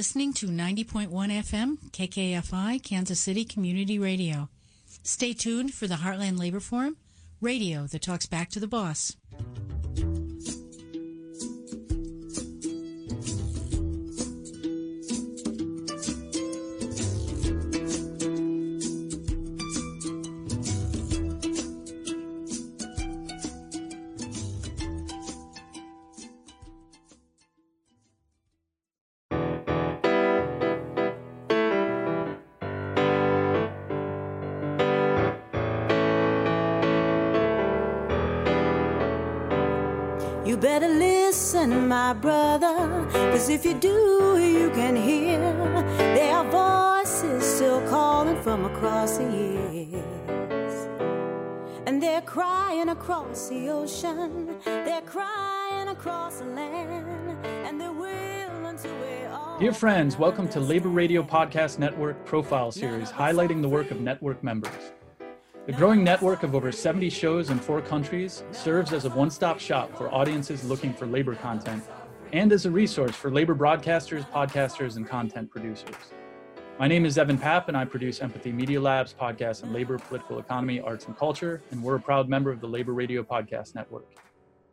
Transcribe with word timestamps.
listening 0.00 0.32
to 0.32 0.46
90.1 0.46 1.10
FM 1.10 1.76
KKFI 1.90 2.82
Kansas 2.82 3.20
City 3.20 3.44
Community 3.44 3.98
Radio. 3.98 4.48
Stay 5.02 5.34
tuned 5.34 5.74
for 5.74 5.86
the 5.86 5.96
Heartland 5.96 6.38
Labor 6.38 6.58
Forum, 6.58 6.96
radio 7.42 7.86
that 7.88 8.00
talks 8.00 8.24
back 8.24 8.48
to 8.48 8.58
the 8.58 8.66
boss. 8.66 9.14
My 41.90 42.12
brother. 42.12 43.04
Cause 43.32 43.48
if 43.48 43.64
you 43.64 43.74
do, 43.74 44.38
you 44.38 44.70
can 44.70 44.94
hear 44.94 45.40
their 45.98 46.44
voices 46.44 47.44
still 47.44 47.80
calling 47.88 48.40
from 48.42 48.64
across 48.64 49.18
the 49.18 49.24
years. 49.24 50.88
And 51.86 52.00
they're 52.00 52.20
crying 52.20 52.90
across 52.90 53.48
the 53.48 53.70
ocean, 53.70 54.56
they're 54.64 55.02
crying 55.02 55.88
across 55.88 56.38
the 56.38 56.44
land, 56.44 57.44
and 57.44 57.80
they 57.80 57.88
will 57.88 58.66
until 58.66 58.94
we 59.00 59.26
all. 59.26 59.58
Dear 59.58 59.72
friends, 59.72 60.16
welcome 60.16 60.48
to 60.50 60.60
Labor 60.60 60.90
Radio 60.90 61.24
Podcast 61.24 61.80
Network 61.80 62.24
Profile 62.24 62.70
Series, 62.70 63.10
highlighting 63.10 63.62
the 63.62 63.68
work 63.68 63.90
of 63.90 64.00
network 64.00 64.44
members. 64.44 64.92
The 65.66 65.72
growing 65.72 66.02
network 66.02 66.42
of 66.42 66.54
over 66.54 66.72
70 66.72 67.10
shows 67.10 67.50
in 67.50 67.58
four 67.58 67.82
countries 67.82 68.44
serves 68.50 68.94
as 68.94 69.04
a 69.04 69.10
one 69.10 69.28
stop 69.28 69.60
shop 69.60 69.94
for 69.94 70.12
audiences 70.12 70.64
looking 70.64 70.94
for 70.94 71.04
labor 71.04 71.34
content 71.34 71.84
and 72.32 72.50
as 72.50 72.64
a 72.64 72.70
resource 72.70 73.14
for 73.14 73.30
labor 73.30 73.54
broadcasters, 73.54 74.26
podcasters, 74.30 74.96
and 74.96 75.06
content 75.06 75.50
producers. 75.50 75.94
My 76.78 76.88
name 76.88 77.04
is 77.04 77.18
Evan 77.18 77.36
Papp, 77.36 77.68
and 77.68 77.76
I 77.76 77.84
produce 77.84 78.22
Empathy 78.22 78.52
Media 78.52 78.80
Labs 78.80 79.12
podcast 79.12 79.62
on 79.62 79.70
labor, 79.70 79.98
political 79.98 80.38
economy, 80.38 80.80
arts, 80.80 81.04
and 81.04 81.16
culture, 81.16 81.60
and 81.72 81.82
we're 81.82 81.96
a 81.96 82.00
proud 82.00 82.26
member 82.26 82.50
of 82.50 82.62
the 82.62 82.66
Labor 82.66 82.94
Radio 82.94 83.22
Podcast 83.22 83.74
Network. 83.74 84.06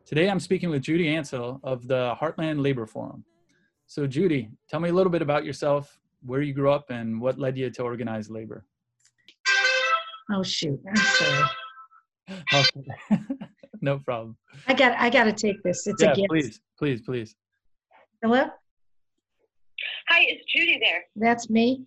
Today 0.05 0.30
I'm 0.30 0.39
speaking 0.39 0.69
with 0.69 0.83
Judy 0.83 1.08
Ancel 1.08 1.59
of 1.63 1.85
the 1.89 2.15
Heartland 2.17 2.63
Labor 2.63 2.85
Forum. 2.85 3.25
So, 3.88 4.08
Judy, 4.08 4.52
tell 4.69 4.80
me 4.80 4.88
a 4.88 4.93
little 4.93 5.11
bit 5.11 5.21
about 5.21 5.43
yourself, 5.43 5.99
where 6.25 6.41
you 6.41 6.53
grew 6.53 6.71
up, 6.71 6.91
and 6.91 7.19
what 7.19 7.38
led 7.38 7.58
you 7.58 7.69
to 7.69 7.83
organize 7.83 8.30
labor. 8.30 8.63
Oh 10.31 10.44
shoot, 10.44 10.80
I'm 10.88 10.95
sorry. 10.95 11.44
Okay. 12.53 12.83
no 13.81 14.00
problem. 14.00 14.36
I 14.67 14.73
got 14.73 14.97
I 15.00 15.09
got 15.09 15.23
to 15.23 15.31
take 15.31 15.64
this. 15.64 15.88
It's 15.88 16.03
yeah, 16.03 16.11
a 16.11 16.16
gift. 16.16 16.28
please, 16.30 16.59
please, 16.78 17.02
please. 17.02 17.36
Hello. 18.22 18.48
Hi, 20.09 20.22
is 20.23 20.39
Judy 20.53 20.78
there? 20.83 21.05
That's 21.16 21.50
me. 21.50 21.86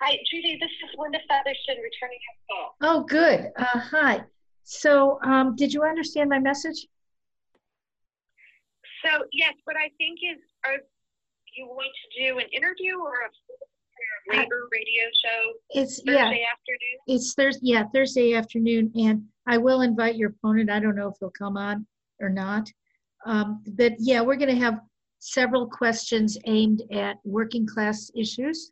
Hi, 0.00 0.16
Judy. 0.30 0.56
This 0.58 0.70
is 0.70 0.96
Linda 0.96 1.18
Featherston 1.28 1.76
returning 1.82 2.18
your 2.24 2.36
call. 2.48 2.76
Oh, 2.80 3.04
good. 3.04 3.50
Uh, 3.58 3.78
hi. 3.78 4.20
So, 4.62 5.18
um, 5.22 5.54
did 5.56 5.72
you 5.72 5.82
understand 5.82 6.30
my 6.30 6.38
message? 6.38 6.86
So 9.04 9.24
yes, 9.32 9.52
what 9.64 9.76
I 9.76 9.90
think 9.98 10.18
is, 10.22 10.40
are 10.64 10.80
you 11.56 11.66
want 11.66 11.92
to 11.92 12.24
do 12.24 12.38
an 12.38 12.46
interview 12.52 12.98
or 12.98 13.12
a 13.12 13.30
labor 14.28 14.68
radio 14.72 15.04
show 15.24 15.52
It's 15.70 15.96
Thursday 16.02 16.12
yeah. 16.12 16.52
afternoon? 16.52 16.98
It's 17.06 17.34
Thursday. 17.34 17.60
Yeah, 17.62 17.84
Thursday 17.94 18.34
afternoon, 18.34 18.90
and 18.96 19.24
I 19.46 19.58
will 19.58 19.82
invite 19.82 20.16
your 20.16 20.30
opponent. 20.30 20.70
I 20.70 20.80
don't 20.80 20.96
know 20.96 21.08
if 21.08 21.14
he'll 21.20 21.30
come 21.30 21.56
on 21.56 21.86
or 22.20 22.28
not. 22.28 22.68
Um, 23.26 23.62
but 23.68 23.92
yeah, 23.98 24.20
we're 24.20 24.36
going 24.36 24.54
to 24.54 24.60
have 24.60 24.80
several 25.18 25.66
questions 25.66 26.36
aimed 26.46 26.82
at 26.92 27.16
working 27.24 27.66
class 27.66 28.10
issues. 28.14 28.70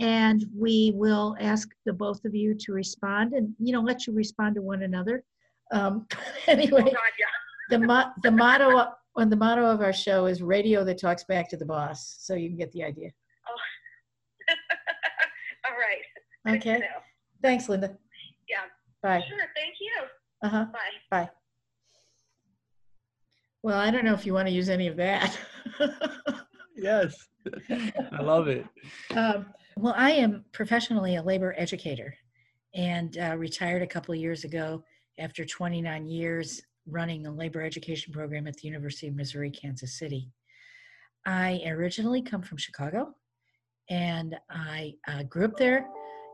And 0.00 0.44
we 0.56 0.92
will 0.94 1.36
ask 1.40 1.68
the 1.84 1.92
both 1.92 2.24
of 2.24 2.34
you 2.34 2.54
to 2.54 2.72
respond 2.72 3.32
and, 3.32 3.52
you 3.58 3.72
know, 3.72 3.80
let 3.80 4.06
you 4.06 4.12
respond 4.12 4.54
to 4.54 4.62
one 4.62 4.82
another. 4.84 5.24
Um, 5.72 6.06
anyway, 6.46 6.82
Oh, 6.82 6.84
God, 6.84 6.94
yeah. 7.18 7.78
the, 7.78 7.78
mo- 7.80 8.10
the 8.22 8.30
motto 8.30 8.86
on 9.16 9.28
the 9.28 9.36
motto 9.36 9.64
of 9.66 9.80
our 9.80 9.92
show 9.92 10.26
is 10.26 10.40
radio 10.42 10.84
that 10.84 11.00
talks 11.00 11.24
back 11.24 11.48
to 11.50 11.56
the 11.56 11.64
boss. 11.66 12.16
So 12.20 12.34
you 12.34 12.48
can 12.48 12.56
get 12.56 12.70
the 12.72 12.84
idea. 12.84 13.10
Right. 16.52 16.62
Good 16.62 16.70
Okay. 16.70 16.78
know. 16.80 16.86
Thanks, 17.42 17.68
Linda. 17.68 17.96
Yeah. 18.48 18.62
Bye. 19.02 19.22
Sure. 19.28 19.38
Thank 19.56 19.74
you. 19.80 19.92
Uh-huh. 20.42 20.66
Bye. 20.72 20.78
Bye. 21.10 21.30
Well, 23.62 23.78
I 23.78 23.90
don't 23.90 24.04
know 24.04 24.14
if 24.14 24.24
you 24.24 24.34
want 24.34 24.48
to 24.48 24.54
use 24.54 24.68
any 24.68 24.86
of 24.86 24.96
that. 24.96 25.36
Yes, 26.80 27.16
I 28.12 28.22
love 28.22 28.46
it. 28.46 28.64
um, 29.16 29.46
well, 29.76 29.94
I 29.96 30.12
am 30.12 30.44
professionally 30.52 31.16
a 31.16 31.22
labor 31.22 31.52
educator 31.58 32.14
and 32.72 33.18
uh, 33.18 33.36
retired 33.36 33.82
a 33.82 33.86
couple 33.86 34.14
of 34.14 34.20
years 34.20 34.44
ago 34.44 34.84
after 35.18 35.44
29 35.44 36.06
years 36.06 36.62
running 36.86 37.26
a 37.26 37.32
labor 37.32 37.62
education 37.62 38.12
program 38.12 38.46
at 38.46 38.54
the 38.58 38.68
University 38.68 39.08
of 39.08 39.16
Missouri, 39.16 39.50
Kansas 39.50 39.98
City. 39.98 40.30
I 41.26 41.62
originally 41.66 42.22
come 42.22 42.42
from 42.42 42.58
Chicago 42.58 43.12
and 43.90 44.36
I 44.48 44.94
uh, 45.08 45.24
grew 45.24 45.46
up 45.46 45.56
there 45.56 45.88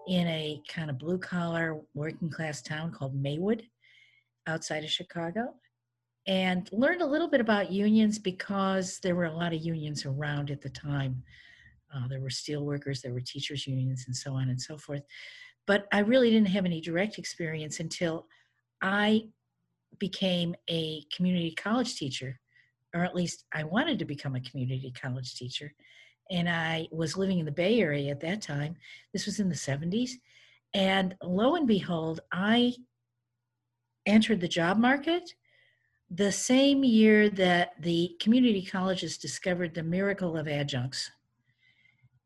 in 0.09 0.27
a 0.29 0.63
kind 0.69 0.91
of 0.91 0.99
blue 0.99 1.19
collar 1.19 1.81
working 1.95 2.31
class 2.31 2.63
town 2.63 2.93
called 2.93 3.15
Maywood 3.15 3.63
outside 4.47 4.85
of 4.85 4.91
Chicago 4.91 5.55
and 6.27 6.69
learned 6.73 7.03
a 7.03 7.07
little 7.07 7.29
bit 7.29 7.41
about 7.41 7.71
unions 7.71 8.19
because 8.19 8.99
there 9.01 9.15
were 9.15 9.27
a 9.27 9.37
lot 9.37 9.53
of 9.53 9.63
unions 9.63 10.07
around 10.07 10.51
at 10.51 10.63
the 10.63 10.71
time. 10.71 11.23
Uh, 11.95 12.09
there 12.09 12.21
were 12.21 12.31
steel 12.31 12.65
workers, 12.65 13.03
there 13.03 13.13
were 13.13 13.21
teachers' 13.21 13.67
unions, 13.67 14.05
and 14.07 14.17
so 14.17 14.35
on 14.35 14.49
and 14.49 14.61
so 14.61 14.77
forth. 14.77 15.03
But 15.67 15.87
I 15.93 16.01
really 16.01 16.31
didn't 16.31 16.49
have 16.49 16.65
any 16.65 16.81
direct 16.81 17.19
experience 17.19 17.81
until 17.81 18.27
I 18.83 19.29
became 19.99 20.55
a 20.69 21.05
community 21.15 21.55
college 21.55 21.95
teacher, 21.97 22.41
or 22.95 23.05
at 23.05 23.15
least 23.15 23.45
I 23.53 23.65
wanted 23.65 23.99
to 23.99 24.05
become 24.05 24.35
a 24.35 24.41
community 24.41 24.93
college 24.93 25.35
teacher. 25.35 25.73
And 26.31 26.49
I 26.49 26.89
was 26.91 27.17
living 27.17 27.39
in 27.39 27.45
the 27.45 27.53
Bay 27.53 27.81
Area 27.81 28.11
at 28.11 28.21
that 28.21 28.43
time. 28.43 28.77
This 29.13 29.27
was 29.27 29.41
in 29.41 29.49
the 29.49 29.55
70s. 29.55 30.13
And 30.73 31.15
lo 31.23 31.55
and 31.55 31.69
behold, 31.69 32.21
I 32.33 32.75
entered 34.07 34.41
the 34.41 34.49
job 34.49 34.79
market 34.79 35.35
the 36.11 36.33
same 36.33 36.85
year 36.85 37.29
that 37.31 37.73
the 37.81 38.17
community 38.21 38.65
colleges 38.65 39.19
discovered 39.19 39.75
the 39.75 39.83
miracle 39.83 40.37
of 40.37 40.47
adjuncts. 40.47 41.11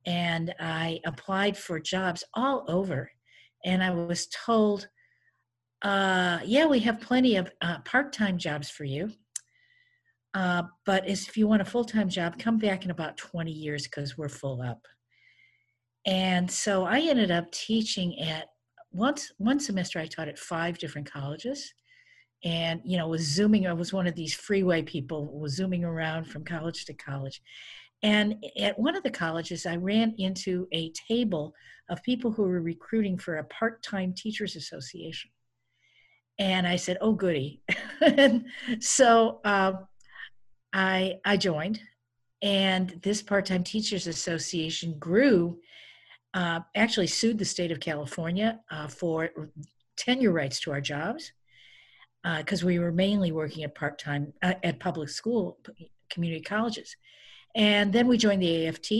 And 0.07 0.55
I 0.59 1.01
applied 1.05 1.57
for 1.57 1.79
jobs 1.79 2.25
all 2.35 2.65
over. 2.69 3.11
And 3.65 3.83
I 3.83 3.91
was 3.91 4.27
told, 4.29 4.89
uh, 5.83 6.41
yeah, 6.45 6.67
we 6.67 6.81
have 6.81 7.01
plenty 7.01 7.37
of 7.37 7.51
uh, 7.61 7.79
part 7.81 8.13
time 8.13 8.39
jobs 8.39 8.71
for 8.71 8.85
you. 8.85 9.11
Uh, 10.39 10.63
but 10.87 11.09
if 11.09 11.37
you 11.37 11.49
want 11.49 11.61
a 11.61 11.65
full 11.65 11.85
time 11.85 12.09
job, 12.09 12.39
come 12.39 12.59
back 12.59 12.85
in 12.85 12.93
about 12.93 13.17
20 13.17 13.51
years 13.51 13.89
because 13.89 14.17
we're 14.17 14.29
full 14.29 14.63
up. 14.63 14.87
And 16.07 16.49
so 16.49 16.85
I 16.85 17.01
ended 17.01 17.33
up 17.33 17.51
teaching 17.51 18.21
at 18.21 18.47
once 18.93 19.33
one 19.39 19.59
semester 19.59 19.99
I 19.99 20.07
taught 20.07 20.29
at 20.29 20.39
five 20.39 20.79
different 20.79 21.11
colleges. 21.11 21.75
And 22.45 22.81
you 22.85 22.97
know 22.97 23.09
was 23.09 23.23
zooming 23.23 23.67
i 23.67 23.73
was 23.73 23.93
one 23.93 24.07
of 24.07 24.15
these 24.15 24.33
freeway 24.33 24.81
people 24.81 25.27
was 25.41 25.57
zooming 25.57 25.83
around 25.83 26.27
from 26.27 26.45
college 26.45 26.85
to 26.85 26.95
college. 26.95 27.43
And 28.05 28.37
at 28.61 28.79
one 28.79 28.95
of 28.95 29.03
the 29.03 29.11
colleges 29.11 29.67
i 29.67 29.75
ran 29.75 30.15
into 30.19 30.69
a 30.73 30.93
table 31.09 31.53
of 31.91 32.01
people 32.05 32.31
who 32.31 32.45
were 32.45 32.63
recruiting 32.63 33.19
for 33.19 33.39
a 33.39 33.45
part-time 33.47 34.15
teachers 34.17 34.55
association. 34.55 35.33
And 36.39 36.65
i 36.65 36.77
said 36.77 36.99
oh 37.01 37.15
goody. 37.15 37.61
And 38.01 38.45
so 38.79 39.41
um, 39.45 39.89
i 40.73 41.19
i 41.25 41.37
joined 41.37 41.81
and 42.43 42.99
this 43.03 43.21
part-time 43.23 43.65
teachers 43.65 44.07
association 44.07 44.97
grew 44.99 45.59
uh, 46.35 46.61
actually 46.77 47.07
sued 47.07 47.39
the 47.39 47.45
state 47.45 47.73
of 47.73 47.81
california 47.81 48.61
uh, 48.71 48.87
for 48.89 49.31
tenure 49.97 50.33
rights 50.33 50.61
to 50.61 50.71
our 50.71 50.81
jobs 50.81 51.33
because 52.37 52.63
uh, 52.63 52.67
we 52.67 52.79
were 52.79 52.93
mainly 52.93 53.33
working 53.33 53.65
at 53.65 53.75
part 53.75 53.99
time 53.99 54.33
uh, 54.43 54.55
at 54.63 54.81
public 54.81 55.09
school 55.09 55.59
community 56.11 56.43
colleges. 56.43 56.97
And 57.55 57.93
then 57.93 58.07
we 58.07 58.19
joined 58.19 58.43
the 58.43 58.67
AFT. 58.67 58.93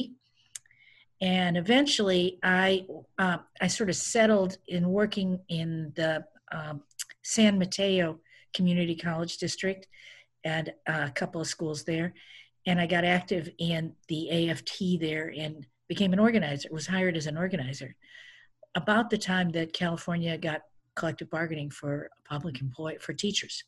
And 1.21 1.57
eventually, 1.57 2.39
I 2.43 2.87
uh, 3.19 3.39
I 3.61 3.67
sort 3.67 3.91
of 3.91 3.97
settled 3.97 4.59
in 4.69 4.89
working 4.89 5.41
in 5.49 5.93
the 5.97 6.25
um, 6.53 6.83
San 7.23 7.59
Mateo 7.59 8.21
Community 8.55 8.95
College 8.95 9.37
District 9.39 9.89
and 10.45 10.73
a 10.87 11.11
couple 11.11 11.41
of 11.41 11.47
schools 11.47 11.85
there. 11.85 12.15
and 12.67 12.81
I 12.81 12.87
got 12.87 13.05
active 13.05 13.49
in 13.59 13.95
the 14.09 14.51
AFT 14.51 15.01
there 15.01 15.33
and 15.37 15.67
became 15.89 16.13
an 16.13 16.19
organizer, 16.19 16.69
was 16.71 16.87
hired 16.87 17.17
as 17.17 17.27
an 17.27 17.39
organizer. 17.39 17.95
About 18.75 19.09
the 19.11 19.19
time 19.19 19.51
that 19.51 19.73
California 19.73 20.37
got 20.37 20.63
collective 20.95 21.31
bargaining 21.31 21.71
for 21.71 22.11
public 22.29 22.61
employee 22.61 22.99
for 23.01 23.15
teachers. 23.15 23.65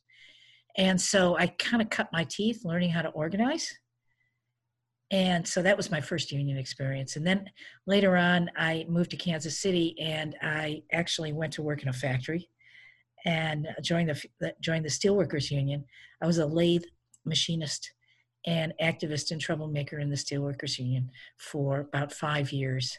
And 0.76 1.00
so 1.00 1.36
I 1.38 1.46
kind 1.46 1.82
of 1.82 1.88
cut 1.90 2.12
my 2.12 2.24
teeth 2.24 2.64
learning 2.64 2.90
how 2.90 3.02
to 3.02 3.08
organize. 3.10 3.72
And 5.10 5.46
so 5.46 5.62
that 5.62 5.76
was 5.76 5.90
my 5.90 6.00
first 6.00 6.30
union 6.30 6.56
experience. 6.58 7.16
And 7.16 7.26
then 7.26 7.50
later 7.86 8.16
on, 8.16 8.50
I 8.56 8.86
moved 8.88 9.10
to 9.10 9.16
Kansas 9.16 9.58
City 9.58 9.96
and 10.00 10.36
I 10.42 10.82
actually 10.92 11.32
went 11.32 11.54
to 11.54 11.62
work 11.62 11.82
in 11.82 11.88
a 11.88 11.92
factory 11.92 12.48
and 13.24 13.68
joined 13.82 14.10
the, 14.40 14.54
joined 14.60 14.84
the 14.84 14.90
Steelworkers 14.90 15.50
Union. 15.50 15.84
I 16.22 16.26
was 16.26 16.38
a 16.38 16.46
lathe 16.46 16.84
machinist 17.24 17.92
and 18.46 18.72
activist 18.80 19.30
and 19.30 19.40
troublemaker 19.40 19.98
in 19.98 20.08
the 20.08 20.16
Steelworkers 20.16 20.78
Union 20.78 21.10
for 21.38 21.80
about 21.80 22.12
five 22.12 22.52
years 22.52 22.96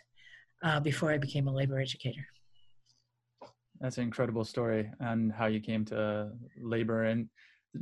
uh, 0.63 0.79
before 0.79 1.11
I 1.11 1.17
became 1.17 1.47
a 1.47 1.53
labor 1.53 1.79
educator. 1.79 2.25
That's 3.79 3.97
an 3.97 4.03
incredible 4.03 4.45
story 4.45 4.91
and 4.99 5.31
how 5.31 5.47
you 5.47 5.59
came 5.59 5.83
to 5.85 6.31
labor. 6.61 7.05
And 7.05 7.27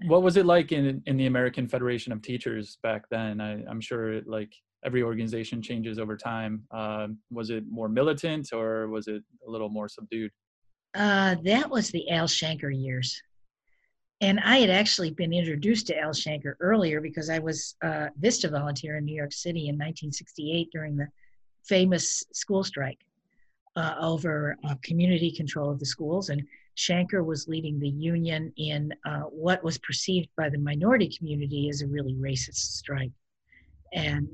what 0.06 0.24
was 0.24 0.38
it 0.38 0.46
like 0.46 0.72
in, 0.72 1.04
in 1.06 1.18
the 1.18 1.26
American 1.26 1.68
Federation 1.68 2.14
of 2.14 2.22
Teachers 2.22 2.78
back 2.84 3.04
then? 3.10 3.42
I, 3.42 3.64
am 3.70 3.82
sure 3.82 4.14
it, 4.14 4.28
like 4.28 4.54
every 4.86 5.04
organization 5.04 5.62
changes 5.62 6.00
over 6.00 6.16
time. 6.16 6.64
Uh, 6.72 7.08
was 7.32 7.50
it 7.50 7.66
more 7.70 7.90
militant 7.90 8.54
or 8.54 8.88
was 8.88 9.08
it 9.08 9.24
a 9.46 9.52
little 9.52 9.70
more 9.70 9.90
subdued? 9.90 10.32
Uh, 10.96 11.36
that 11.44 11.70
was 11.70 11.90
the 11.90 12.10
Al 12.10 12.28
Shanker 12.28 12.72
years. 12.76 13.22
And 14.22 14.40
I 14.42 14.58
had 14.58 14.70
actually 14.70 15.12
been 15.12 15.32
introduced 15.32 15.88
to 15.88 15.98
Al 15.98 16.12
Shanker 16.12 16.56
earlier 16.60 17.00
because 17.00 17.30
I 17.30 17.40
was 17.40 17.76
a 17.82 18.10
VISTA 18.20 18.50
volunteer 18.50 18.98
in 18.98 19.06
New 19.06 19.16
York 19.16 19.32
City 19.32 19.70
in 19.70 19.76
1968 19.76 20.70
during 20.72 20.98
the 20.98 21.08
famous 21.64 22.24
school 22.34 22.64
strike 22.64 23.00
uh, 23.76 23.96
over 24.02 24.58
uh, 24.68 24.76
community 24.84 25.32
control 25.32 25.70
of 25.70 25.80
the 25.80 25.86
schools. 25.86 26.30
And 26.30 26.44
Shanker 26.76 27.24
was 27.24 27.48
leading 27.48 27.80
the 27.80 27.90
union 27.90 28.52
in 28.58 28.94
uh, 29.06 29.22
what 29.22 29.64
was 29.64 29.78
perceived 29.78 30.30
by 30.36 30.50
the 30.50 30.58
minority 30.58 31.10
community 31.18 31.70
as 31.70 31.82
a 31.82 31.88
really 31.88 32.16
racist 32.16 32.56
strike. 32.56 33.12
And 33.94 34.28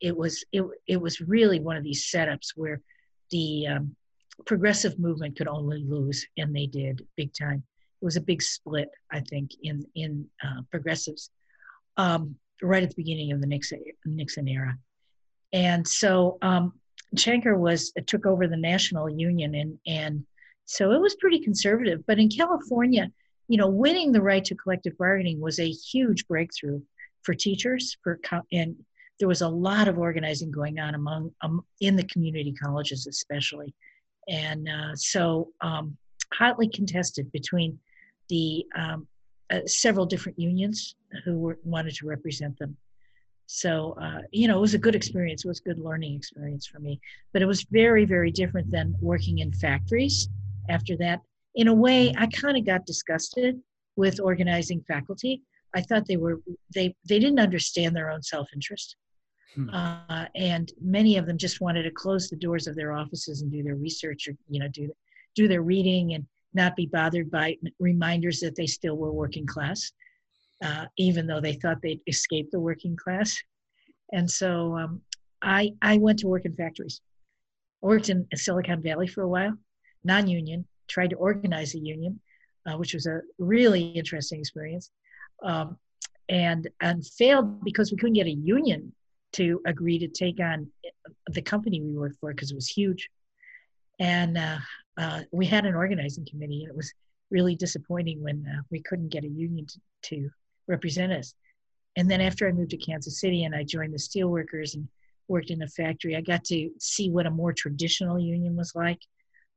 it 0.00 0.16
was 0.16 0.44
it, 0.52 0.64
it 0.86 1.00
was 1.00 1.20
really 1.20 1.60
one 1.60 1.76
of 1.76 1.84
these 1.84 2.10
setups 2.12 2.50
where 2.56 2.80
the 3.30 3.68
um, 3.68 3.96
progressive 4.46 4.98
movement 4.98 5.36
could 5.36 5.48
only 5.48 5.84
lose, 5.84 6.26
and 6.36 6.54
they 6.54 6.66
did 6.66 7.06
big 7.16 7.32
time. 7.32 7.62
It 8.00 8.04
was 8.04 8.16
a 8.16 8.20
big 8.20 8.42
split, 8.42 8.90
I 9.10 9.20
think, 9.20 9.52
in 9.62 9.86
in 9.94 10.26
uh, 10.44 10.62
progressives 10.70 11.30
um, 11.96 12.36
right 12.62 12.82
at 12.82 12.90
the 12.90 12.96
beginning 12.96 13.32
of 13.32 13.40
the 13.40 13.46
Nixon 13.46 13.82
Nixon 14.04 14.48
era, 14.48 14.76
and 15.52 15.86
so 15.86 16.38
um, 16.42 16.72
Shanker 17.16 17.58
was 17.58 17.92
took 18.06 18.26
over 18.26 18.48
the 18.48 18.56
national 18.56 19.08
union, 19.08 19.54
and 19.54 19.78
and 19.86 20.26
so 20.64 20.92
it 20.92 21.00
was 21.00 21.14
pretty 21.16 21.40
conservative. 21.40 22.04
But 22.06 22.18
in 22.18 22.28
California, 22.28 23.10
you 23.48 23.58
know, 23.58 23.68
winning 23.68 24.12
the 24.12 24.22
right 24.22 24.44
to 24.44 24.54
collective 24.54 24.96
bargaining 24.98 25.40
was 25.40 25.58
a 25.58 25.70
huge 25.70 26.26
breakthrough 26.26 26.80
for 27.22 27.34
teachers, 27.34 27.96
for 28.02 28.18
and 28.52 28.76
there 29.18 29.28
was 29.28 29.42
a 29.42 29.48
lot 29.48 29.86
of 29.86 29.98
organizing 29.98 30.50
going 30.50 30.80
on 30.80 30.94
among 30.94 31.32
um, 31.42 31.64
in 31.80 31.94
the 31.94 32.04
community 32.04 32.52
colleges, 32.52 33.06
especially 33.06 33.72
and 34.28 34.68
uh, 34.68 34.94
so 34.94 35.48
um, 35.60 35.96
hotly 36.32 36.68
contested 36.68 37.30
between 37.32 37.78
the 38.28 38.64
um, 38.76 39.06
uh, 39.50 39.60
several 39.66 40.06
different 40.06 40.38
unions 40.38 40.94
who 41.24 41.38
were, 41.38 41.58
wanted 41.64 41.94
to 41.94 42.06
represent 42.06 42.58
them. 42.58 42.76
So 43.46 43.96
uh, 44.00 44.22
you 44.30 44.48
know, 44.48 44.58
it 44.58 44.60
was 44.60 44.74
a 44.74 44.78
good 44.78 44.94
experience. 44.94 45.44
It 45.44 45.48
was 45.48 45.60
a 45.60 45.68
good 45.68 45.78
learning 45.78 46.14
experience 46.14 46.66
for 46.66 46.78
me. 46.78 47.00
But 47.32 47.42
it 47.42 47.46
was 47.46 47.64
very, 47.64 48.04
very 48.04 48.30
different 48.30 48.70
than 48.70 48.94
working 49.00 49.38
in 49.38 49.52
factories. 49.52 50.28
After 50.68 50.96
that, 50.98 51.20
in 51.54 51.68
a 51.68 51.74
way, 51.74 52.14
I 52.16 52.26
kind 52.28 52.56
of 52.56 52.64
got 52.64 52.86
disgusted 52.86 53.60
with 53.96 54.20
organizing 54.20 54.80
faculty. 54.88 55.42
I 55.74 55.82
thought 55.82 56.06
they 56.06 56.16
were 56.16 56.40
they 56.74 56.94
they 57.08 57.18
didn't 57.18 57.40
understand 57.40 57.94
their 57.96 58.10
own 58.10 58.22
self 58.22 58.48
interest. 58.54 58.96
Hmm. 59.54 59.68
Uh, 59.70 60.26
and 60.34 60.72
many 60.80 61.18
of 61.18 61.26
them 61.26 61.36
just 61.36 61.60
wanted 61.60 61.82
to 61.82 61.90
close 61.90 62.28
the 62.28 62.36
doors 62.36 62.66
of 62.66 62.74
their 62.74 62.92
offices 62.92 63.42
and 63.42 63.52
do 63.52 63.62
their 63.62 63.74
research 63.74 64.26
or 64.28 64.34
you 64.48 64.58
know 64.60 64.68
do 64.68 64.90
do 65.34 65.46
their 65.46 65.62
reading 65.62 66.14
and 66.14 66.26
not 66.54 66.76
be 66.76 66.86
bothered 66.86 67.30
by 67.30 67.56
reminders 67.78 68.40
that 68.40 68.56
they 68.56 68.66
still 68.66 68.96
were 68.96 69.12
working 69.12 69.46
class 69.46 69.92
uh, 70.64 70.86
even 70.96 71.26
though 71.26 71.40
they 71.40 71.54
thought 71.54 71.82
they'd 71.82 72.00
escaped 72.06 72.50
the 72.52 72.60
working 72.60 72.96
class 72.96 73.36
and 74.12 74.30
so 74.30 74.76
um, 74.76 75.00
I, 75.42 75.72
I 75.82 75.98
went 75.98 76.20
to 76.20 76.28
work 76.28 76.44
in 76.46 76.54
factories 76.54 77.00
I 77.82 77.86
worked 77.86 78.08
in 78.08 78.26
silicon 78.34 78.82
valley 78.82 79.06
for 79.06 79.22
a 79.22 79.28
while 79.28 79.54
non-union 80.02 80.66
tried 80.88 81.10
to 81.10 81.16
organize 81.16 81.74
a 81.74 81.78
union 81.78 82.20
uh, 82.66 82.76
which 82.78 82.94
was 82.94 83.06
a 83.06 83.20
really 83.38 83.82
interesting 83.82 84.40
experience 84.40 84.90
um, 85.42 85.76
and 86.30 86.68
and 86.80 87.06
failed 87.06 87.62
because 87.64 87.90
we 87.90 87.98
couldn't 87.98 88.14
get 88.14 88.26
a 88.26 88.30
union 88.30 88.94
to 89.32 89.60
agree 89.66 89.98
to 89.98 90.08
take 90.08 90.40
on 90.40 90.70
the 91.30 91.42
company 91.42 91.80
we 91.80 91.92
worked 91.92 92.18
for 92.20 92.32
because 92.32 92.50
it 92.50 92.54
was 92.54 92.68
huge. 92.68 93.08
And 93.98 94.36
uh, 94.36 94.58
uh, 94.98 95.20
we 95.30 95.46
had 95.46 95.64
an 95.64 95.74
organizing 95.74 96.26
committee, 96.26 96.62
and 96.62 96.70
it 96.70 96.76
was 96.76 96.92
really 97.30 97.54
disappointing 97.54 98.22
when 98.22 98.46
uh, 98.46 98.62
we 98.70 98.80
couldn't 98.80 99.08
get 99.08 99.24
a 99.24 99.28
union 99.28 99.66
to, 99.66 99.80
to, 100.02 100.30
represent 100.68 101.12
us. 101.12 101.34
And 101.96 102.08
then 102.08 102.20
after 102.20 102.48
I 102.48 102.52
moved 102.52 102.70
to 102.70 102.76
Kansas 102.76 103.20
City 103.20 103.44
and 103.44 103.54
I 103.54 103.64
joined 103.64 103.92
the 103.92 103.98
steelworkers 103.98 104.74
and 104.74 104.86
worked 105.26 105.50
in 105.50 105.60
a 105.62 105.66
factory, 105.66 106.16
I 106.16 106.20
got 106.20 106.44
to 106.44 106.70
see 106.78 107.10
what 107.10 107.26
a 107.26 107.30
more 107.30 107.52
traditional 107.52 108.18
union 108.18 108.54
was 108.54 108.72
like, 108.76 109.00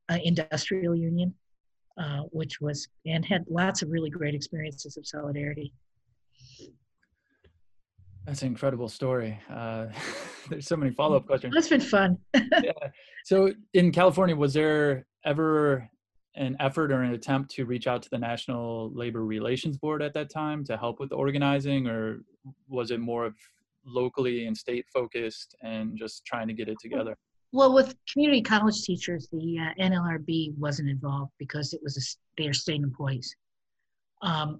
uh, 0.10 0.18
industrial 0.24 0.95
union, 0.95 1.36
uh, 1.98 2.21
which 2.31 2.60
was 2.60 2.88
and 3.06 3.24
had 3.24 3.45
lots 3.48 3.83
of 3.83 3.92
really 3.92 4.10
great 4.10 4.33
experiences 4.33 4.98
of 4.98 5.06
solidarity. 5.06 5.71
That's 8.25 8.42
an 8.42 8.48
incredible 8.48 8.89
story. 8.89 9.39
Uh, 9.50 9.88
there's 10.50 10.68
so 10.68 10.75
many 10.75 10.92
follow 10.92 11.18
up 11.18 11.27
questions. 11.27 11.54
That's 11.54 11.69
been 11.69 11.81
fun. 11.81 12.18
yeah. 12.33 12.72
So 13.24 13.54
in 13.74 13.92
California, 13.92 14.36
was 14.36 14.54
there 14.54 15.06
ever 15.25 15.89
an 16.36 16.57
effort 16.60 16.92
or 16.92 17.01
an 17.01 17.13
attempt 17.13 17.51
to 17.51 17.66
reach 17.66 17.88
out 17.88 18.01
to 18.04 18.10
the 18.10 18.18
National 18.18 18.92
Labor 18.94 19.24
Relations 19.24 19.77
Board 19.77 20.01
at 20.01 20.13
that 20.13 20.30
time 20.30 20.63
to 20.66 20.75
help 20.75 21.00
with 21.00 21.10
the 21.10 21.16
organizing, 21.16 21.88
or 21.88 22.22
was 22.68 22.92
it 22.92 22.99
more 22.99 23.26
of 23.26 23.35
locally 23.85 24.47
and 24.47 24.57
state 24.57 24.85
focused 24.94 25.56
and 25.61 25.97
just 25.97 26.26
trying 26.26 26.47
to 26.47 26.54
get 26.54 26.68
it 26.68 26.78
together? 26.81 27.16
Well, 27.52 27.73
with 27.73 27.95
community 28.11 28.42
college 28.42 28.81
teachers, 28.81 29.30
the 29.31 29.59
uh, 29.59 29.81
NLRB 29.81 30.57
wasn't 30.57 30.90
involved 30.90 31.31
because 31.40 31.73
it 31.73 31.80
was 31.81 31.97
a, 31.97 32.02
they 32.42 32.49
are 32.49 32.54
state 32.54 32.81
employees. 32.81 33.33
Um, 34.21 34.59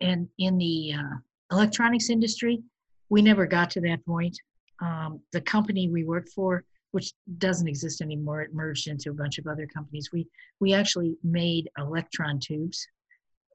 and 0.00 0.26
in 0.38 0.56
the 0.56 0.94
uh, 0.96 1.54
electronics 1.54 2.08
industry, 2.08 2.62
we 3.10 3.20
never 3.20 3.46
got 3.46 3.70
to 3.70 3.80
that 3.82 4.04
point. 4.06 4.38
Um, 4.80 5.20
the 5.32 5.40
company 5.42 5.88
we 5.88 6.04
worked 6.04 6.30
for, 6.30 6.64
which 6.92 7.12
doesn't 7.38 7.68
exist 7.68 8.00
anymore, 8.00 8.40
it 8.40 8.54
merged 8.54 8.88
into 8.88 9.10
a 9.10 9.14
bunch 9.14 9.38
of 9.38 9.46
other 9.46 9.66
companies. 9.66 10.08
We 10.12 10.26
we 10.60 10.72
actually 10.72 11.16
made 11.22 11.68
electron 11.76 12.38
tubes. 12.40 12.86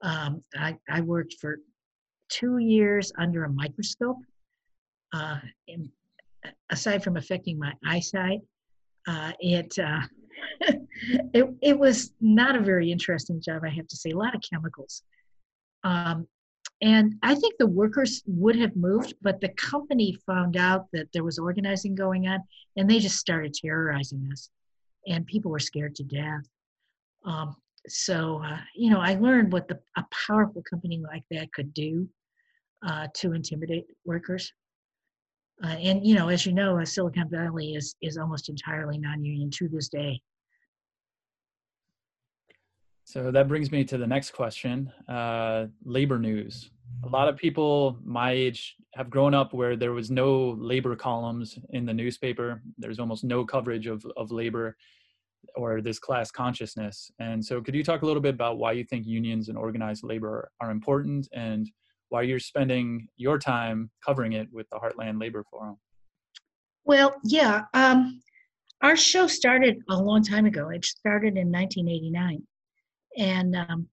Um, 0.02 0.42
I, 0.56 0.76
I 0.88 1.00
worked 1.00 1.36
for 1.40 1.58
two 2.28 2.58
years 2.58 3.12
under 3.18 3.44
a 3.44 3.50
microscope. 3.50 4.18
Uh, 5.12 5.38
aside 6.70 7.02
from 7.02 7.16
affecting 7.16 7.58
my 7.58 7.72
eyesight, 7.86 8.40
uh, 9.08 9.32
it, 9.40 9.78
uh, 9.78 10.00
it 11.32 11.46
it 11.62 11.78
was 11.78 12.12
not 12.20 12.56
a 12.56 12.60
very 12.60 12.90
interesting 12.90 13.40
job. 13.40 13.62
I 13.64 13.70
have 13.70 13.88
to 13.88 13.96
say, 13.96 14.10
a 14.10 14.16
lot 14.16 14.34
of 14.34 14.42
chemicals. 14.48 15.02
Um, 15.84 16.26
and 16.82 17.14
I 17.22 17.34
think 17.34 17.54
the 17.58 17.66
workers 17.66 18.22
would 18.26 18.56
have 18.56 18.76
moved, 18.76 19.14
but 19.22 19.40
the 19.40 19.48
company 19.50 20.18
found 20.26 20.56
out 20.56 20.88
that 20.92 21.08
there 21.12 21.24
was 21.24 21.38
organizing 21.38 21.94
going 21.94 22.28
on 22.28 22.42
and 22.76 22.88
they 22.88 22.98
just 22.98 23.16
started 23.16 23.54
terrorizing 23.54 24.28
us. 24.30 24.50
And 25.06 25.26
people 25.26 25.50
were 25.50 25.58
scared 25.58 25.94
to 25.96 26.02
death. 26.02 26.42
Um, 27.24 27.56
so, 27.88 28.42
uh, 28.44 28.58
you 28.74 28.90
know, 28.90 29.00
I 29.00 29.14
learned 29.14 29.52
what 29.52 29.68
the, 29.68 29.78
a 29.96 30.04
powerful 30.26 30.62
company 30.68 30.98
like 30.98 31.22
that 31.30 31.52
could 31.52 31.72
do 31.72 32.08
uh, 32.86 33.06
to 33.14 33.32
intimidate 33.32 33.86
workers. 34.04 34.52
Uh, 35.64 35.68
and, 35.68 36.04
you 36.04 36.14
know, 36.14 36.28
as 36.28 36.44
you 36.44 36.52
know, 36.52 36.82
Silicon 36.84 37.30
Valley 37.30 37.74
is, 37.74 37.94
is 38.02 38.18
almost 38.18 38.50
entirely 38.50 38.98
non 38.98 39.24
union 39.24 39.50
to 39.52 39.68
this 39.68 39.88
day. 39.88 40.20
So 43.06 43.30
that 43.30 43.46
brings 43.46 43.70
me 43.70 43.84
to 43.84 43.98
the 43.98 44.06
next 44.06 44.32
question 44.32 44.92
uh, 45.08 45.66
labor 45.84 46.18
news. 46.18 46.70
A 47.04 47.08
lot 47.08 47.28
of 47.28 47.36
people 47.36 47.98
my 48.04 48.32
age 48.32 48.74
have 48.94 49.10
grown 49.10 49.32
up 49.32 49.54
where 49.54 49.76
there 49.76 49.92
was 49.92 50.10
no 50.10 50.56
labor 50.58 50.96
columns 50.96 51.56
in 51.70 51.86
the 51.86 51.94
newspaper. 51.94 52.60
There's 52.78 52.98
almost 52.98 53.22
no 53.22 53.44
coverage 53.44 53.86
of, 53.86 54.04
of 54.16 54.32
labor 54.32 54.76
or 55.54 55.80
this 55.80 56.00
class 56.00 56.32
consciousness. 56.32 57.08
And 57.20 57.44
so, 57.44 57.60
could 57.60 57.76
you 57.76 57.84
talk 57.84 58.02
a 58.02 58.06
little 58.06 58.20
bit 58.20 58.34
about 58.34 58.58
why 58.58 58.72
you 58.72 58.82
think 58.82 59.06
unions 59.06 59.48
and 59.48 59.56
organized 59.56 60.02
labor 60.02 60.50
are 60.60 60.72
important 60.72 61.28
and 61.32 61.70
why 62.08 62.22
you're 62.22 62.40
spending 62.40 63.06
your 63.16 63.38
time 63.38 63.88
covering 64.04 64.32
it 64.32 64.48
with 64.52 64.68
the 64.70 64.78
Heartland 64.78 65.20
Labor 65.20 65.44
Forum. 65.50 65.76
Well, 66.84 67.16
yeah. 67.24 67.62
Um, 67.74 68.20
our 68.82 68.96
show 68.96 69.26
started 69.26 69.78
a 69.88 69.96
long 69.96 70.22
time 70.22 70.46
ago. 70.46 70.68
It 70.68 70.84
started 70.84 71.36
in 71.36 71.50
1989, 71.50 72.42
and 73.16 73.56
um, 73.56 73.88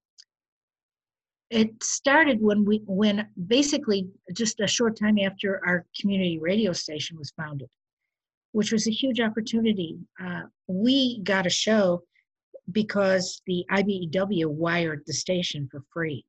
it 1.50 1.72
started 1.84 2.42
when 2.42 2.66
we 2.66 2.82
when 2.86 3.28
basically 3.48 4.08
just 4.34 4.60
a 4.60 4.68
short 4.68 4.98
time 4.98 5.18
after 5.20 5.62
our 5.66 5.86
community 6.00 6.40
radio 6.40 6.74
station 6.74 7.18
was 7.18 7.32
founded, 7.38 7.70
which 8.52 8.72
was 8.72 8.88
a 8.88 8.92
huge 8.92 9.20
opportunity. 9.20 9.98
Uh, 10.24 10.42
we 10.68 11.22
got 11.22 11.46
a 11.46 11.52
show 11.52 12.04
because 12.72 13.42
the 13.46 13.66
IBEW 13.72 14.48
wired 14.48 15.04
the 15.06 15.14
station 15.14 15.68
for 15.70 15.84
free. 15.94 16.26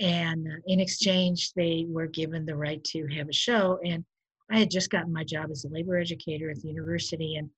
And 0.00 0.48
uh, 0.48 0.56
in 0.66 0.80
exchange, 0.80 1.52
they 1.54 1.84
were 1.88 2.06
given 2.06 2.46
the 2.46 2.56
right 2.56 2.82
to 2.84 3.06
have 3.08 3.28
a 3.28 3.34
show. 3.34 3.78
And 3.84 4.04
I 4.50 4.58
had 4.58 4.70
just 4.70 4.90
gotten 4.90 5.12
my 5.12 5.24
job 5.24 5.50
as 5.50 5.64
a 5.64 5.68
labor 5.68 5.96
educator 5.98 6.50
at 6.50 6.60
the 6.60 6.68
university, 6.68 7.36
and 7.36 7.50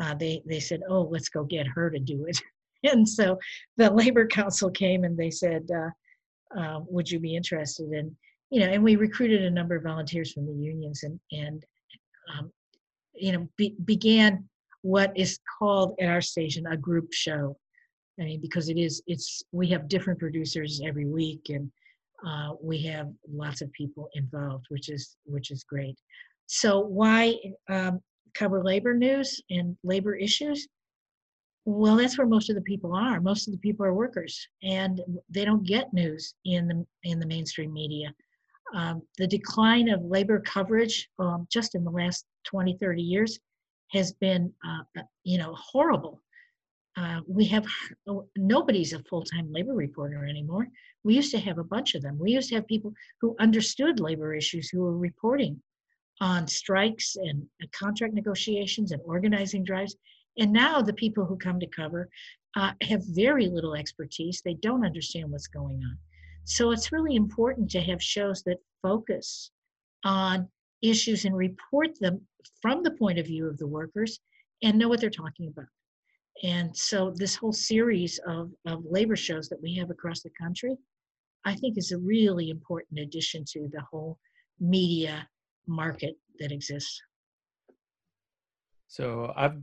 uh, 0.00 0.14
they 0.14 0.42
they 0.44 0.58
said, 0.58 0.80
"Oh, 0.88 1.02
let's 1.02 1.28
go 1.28 1.44
get 1.44 1.66
her 1.68 1.90
to 1.90 1.98
do 1.98 2.26
it." 2.26 2.42
And 2.84 3.08
so 3.08 3.38
the 3.76 3.90
labor 3.94 4.26
council 4.26 4.70
came 4.70 5.04
and 5.04 5.16
they 5.16 5.30
said, 5.30 5.68
uh, 5.74 6.60
uh, 6.60 6.80
"Would 6.88 7.10
you 7.10 7.18
be 7.18 7.36
interested?" 7.36 7.92
in 7.92 8.16
you 8.52 8.60
know, 8.60 8.66
and 8.66 8.84
we 8.84 8.96
recruited 8.96 9.42
a 9.42 9.50
number 9.50 9.76
of 9.76 9.82
volunteers 9.82 10.32
from 10.32 10.46
the 10.46 10.52
unions, 10.52 11.04
and 11.04 11.18
and 11.32 11.64
um, 12.36 12.52
you 13.14 13.32
know 13.32 13.48
be, 13.56 13.74
began 13.86 14.46
what 14.82 15.10
is 15.16 15.38
called 15.58 15.94
at 16.00 16.08
our 16.08 16.20
station 16.20 16.66
a 16.66 16.76
group 16.76 17.12
show. 17.12 17.56
I 18.20 18.24
mean, 18.24 18.40
because 18.42 18.68
it 18.68 18.76
is, 18.76 19.02
it's 19.06 19.42
we 19.52 19.68
have 19.68 19.88
different 19.88 20.20
producers 20.20 20.82
every 20.84 21.06
week, 21.06 21.46
and 21.48 21.72
uh, 22.26 22.50
we 22.62 22.82
have 22.82 23.08
lots 23.32 23.62
of 23.62 23.72
people 23.72 24.10
involved, 24.14 24.66
which 24.68 24.90
is 24.90 25.16
which 25.24 25.50
is 25.50 25.64
great. 25.64 25.96
So 26.46 26.78
why 26.80 27.36
um, 27.70 28.00
cover 28.34 28.62
labor 28.62 28.92
news 28.92 29.40
and 29.48 29.78
labor 29.82 30.14
issues? 30.14 30.68
Well, 31.64 31.96
that's 31.96 32.18
where 32.18 32.26
most 32.26 32.50
of 32.50 32.56
the 32.56 32.62
people 32.62 32.94
are. 32.94 33.20
Most 33.20 33.46
of 33.46 33.52
the 33.52 33.58
people 33.58 33.86
are 33.86 33.94
workers, 33.94 34.48
and 34.62 35.00
they 35.30 35.44
don't 35.44 35.64
get 35.64 35.92
news 35.92 36.34
in 36.44 36.66
the 36.66 36.86
in 37.04 37.20
the 37.20 37.26
mainstream 37.26 37.72
media. 37.72 38.12
Um, 38.74 39.02
the 39.18 39.26
decline 39.26 39.88
of 39.88 40.02
labor 40.02 40.40
coverage 40.40 41.08
um, 41.18 41.46
just 41.50 41.74
in 41.74 41.84
the 41.84 41.90
last 41.90 42.24
20, 42.46 42.78
30 42.80 43.02
years 43.02 43.38
has 43.92 44.12
been, 44.14 44.52
uh, 44.66 45.02
you 45.24 45.36
know, 45.38 45.54
horrible. 45.54 46.22
Uh, 46.96 47.20
we 47.26 47.44
have 47.46 47.64
nobody's 48.36 48.92
a 48.92 49.02
full-time 49.04 49.50
labor 49.50 49.74
reporter 49.74 50.26
anymore. 50.26 50.66
We 51.04 51.14
used 51.14 51.30
to 51.32 51.38
have 51.40 51.58
a 51.58 51.64
bunch 51.64 51.94
of 51.94 52.02
them. 52.02 52.18
We 52.18 52.32
used 52.32 52.48
to 52.50 52.56
have 52.56 52.66
people 52.66 52.92
who 53.20 53.36
understood 53.40 54.00
labor 54.00 54.34
issues 54.34 54.68
who 54.68 54.80
were 54.80 54.96
reporting 54.96 55.62
on 56.20 56.46
strikes 56.46 57.16
and 57.16 57.46
contract 57.72 58.14
negotiations 58.14 58.92
and 58.92 59.00
organizing 59.04 59.64
drives. 59.64 59.96
And 60.38 60.52
now 60.52 60.80
the 60.80 60.94
people 60.94 61.24
who 61.24 61.36
come 61.36 61.60
to 61.60 61.66
cover 61.66 62.08
uh, 62.56 62.72
have 62.82 63.02
very 63.08 63.48
little 63.48 63.74
expertise. 63.74 64.42
They 64.44 64.54
don't 64.54 64.84
understand 64.84 65.30
what's 65.30 65.46
going 65.46 65.80
on. 65.82 65.98
So 66.44 66.70
it's 66.72 66.92
really 66.92 67.16
important 67.16 67.70
to 67.72 67.80
have 67.80 68.02
shows 68.02 68.42
that 68.44 68.58
focus 68.82 69.50
on 70.04 70.48
issues 70.82 71.24
and 71.24 71.36
report 71.36 71.98
them 72.00 72.20
from 72.60 72.82
the 72.82 72.90
point 72.92 73.18
of 73.18 73.26
view 73.26 73.46
of 73.46 73.58
the 73.58 73.66
workers 73.66 74.18
and 74.62 74.78
know 74.78 74.88
what 74.88 75.00
they're 75.00 75.10
talking 75.10 75.48
about. 75.48 75.68
And 76.42 76.76
so 76.76 77.12
this 77.14 77.36
whole 77.36 77.52
series 77.52 78.18
of, 78.26 78.50
of 78.66 78.84
labor 78.88 79.16
shows 79.16 79.48
that 79.48 79.62
we 79.62 79.76
have 79.76 79.90
across 79.90 80.22
the 80.22 80.30
country, 80.40 80.76
I 81.44 81.54
think 81.54 81.78
is 81.78 81.92
a 81.92 81.98
really 81.98 82.50
important 82.50 83.00
addition 83.00 83.44
to 83.52 83.68
the 83.72 83.82
whole 83.90 84.18
media 84.58 85.28
market 85.66 86.16
that 86.40 86.50
exists. 86.50 87.00
So 88.88 89.32
I've 89.36 89.62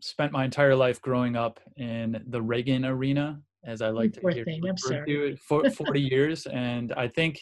spent 0.00 0.32
my 0.32 0.44
entire 0.44 0.74
life 0.74 1.00
growing 1.00 1.36
up 1.36 1.60
in 1.76 2.22
the 2.28 2.40
Reagan 2.40 2.84
arena, 2.84 3.40
as 3.64 3.82
I 3.82 3.90
like 3.90 4.12
to 4.14 4.20
hear 4.30 4.44
thing. 4.44 4.62
I'm 4.68 4.76
sorry. 4.76 5.06
to 5.06 5.24
it, 5.26 5.38
for 5.40 5.68
40 5.68 6.00
years. 6.12 6.46
And 6.46 6.92
I 6.92 7.08
think 7.08 7.40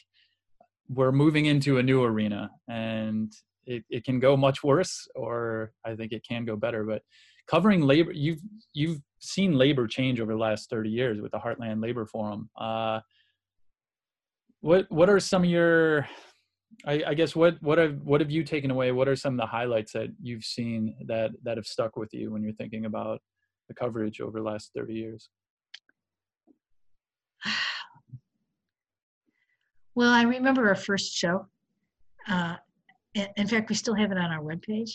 we're 0.88 1.12
moving 1.12 1.46
into 1.46 1.78
a 1.78 1.82
new 1.82 2.02
arena 2.02 2.50
and 2.68 3.32
it, 3.64 3.84
it 3.90 4.04
can 4.04 4.20
go 4.20 4.36
much 4.36 4.62
worse 4.62 5.08
or 5.14 5.72
i 5.84 5.94
think 5.94 6.12
it 6.12 6.24
can 6.26 6.44
go 6.44 6.56
better 6.56 6.84
but 6.84 7.02
covering 7.46 7.82
labor 7.82 8.12
you've 8.12 8.40
you've 8.72 9.00
seen 9.18 9.54
labor 9.54 9.86
change 9.86 10.20
over 10.20 10.32
the 10.32 10.38
last 10.38 10.70
30 10.70 10.90
years 10.90 11.20
with 11.20 11.32
the 11.32 11.38
heartland 11.38 11.82
labor 11.82 12.06
forum 12.06 12.48
uh, 12.58 13.00
what 14.60 14.86
what 14.90 15.10
are 15.10 15.20
some 15.20 15.42
of 15.42 15.50
your 15.50 16.06
I, 16.86 17.02
I, 17.08 17.14
guess 17.14 17.34
what 17.34 17.56
what 17.62 17.78
have 17.78 18.02
what 18.02 18.20
have 18.20 18.30
you 18.30 18.44
taken 18.44 18.70
away 18.70 18.92
what 18.92 19.08
are 19.08 19.16
some 19.16 19.34
of 19.34 19.40
the 19.40 19.46
highlights 19.46 19.92
that 19.92 20.08
you've 20.22 20.44
seen 20.44 20.94
that 21.06 21.30
that 21.42 21.56
have 21.56 21.66
stuck 21.66 21.96
with 21.96 22.12
you 22.12 22.30
when 22.32 22.42
you're 22.42 22.52
thinking 22.52 22.84
about 22.84 23.22
the 23.68 23.74
coverage 23.74 24.20
over 24.20 24.38
the 24.38 24.44
last 24.44 24.72
30 24.74 24.94
years 24.94 25.30
Well, 29.96 30.12
I 30.12 30.22
remember 30.24 30.68
our 30.68 30.74
first 30.74 31.14
show. 31.14 31.46
Uh, 32.28 32.56
in 33.14 33.48
fact, 33.48 33.70
we 33.70 33.74
still 33.74 33.94
have 33.94 34.12
it 34.12 34.18
on 34.18 34.30
our 34.30 34.42
webpage. 34.42 34.90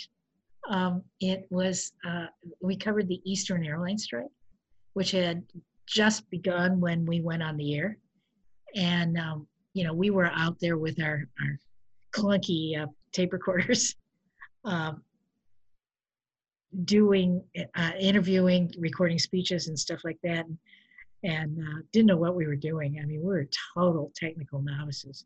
Um, 0.69 1.01
it 1.19 1.47
was, 1.49 1.93
uh, 2.07 2.27
we 2.61 2.77
covered 2.77 3.07
the 3.07 3.19
Eastern 3.25 3.65
Airlines 3.65 4.03
strike, 4.03 4.29
which 4.93 5.09
had 5.09 5.43
just 5.87 6.29
begun 6.29 6.79
when 6.79 7.03
we 7.07 7.19
went 7.19 7.41
on 7.41 7.57
the 7.57 7.75
air. 7.75 7.97
And, 8.75 9.17
um, 9.17 9.47
you 9.73 9.83
know, 9.83 9.93
we 9.93 10.09
were 10.09 10.31
out 10.33 10.57
there 10.59 10.77
with 10.77 11.01
our, 11.01 11.27
our 11.41 11.59
clunky 12.13 12.81
uh, 12.81 12.87
tape 13.13 13.33
recorders, 13.33 13.95
um, 14.65 15.01
doing, 16.85 17.43
uh, 17.75 17.91
interviewing, 17.99 18.73
recording 18.77 19.19
speeches 19.19 19.67
and 19.67 19.77
stuff 19.77 20.01
like 20.03 20.17
that. 20.23 20.45
And, 20.45 20.57
and 21.23 21.59
uh, 21.59 21.81
didn't 21.91 22.07
know 22.07 22.17
what 22.17 22.35
we 22.35 22.47
were 22.47 22.55
doing. 22.55 22.99
I 23.01 23.05
mean, 23.05 23.21
we 23.21 23.27
were 23.27 23.47
total 23.75 24.11
technical 24.15 24.61
novices. 24.61 25.25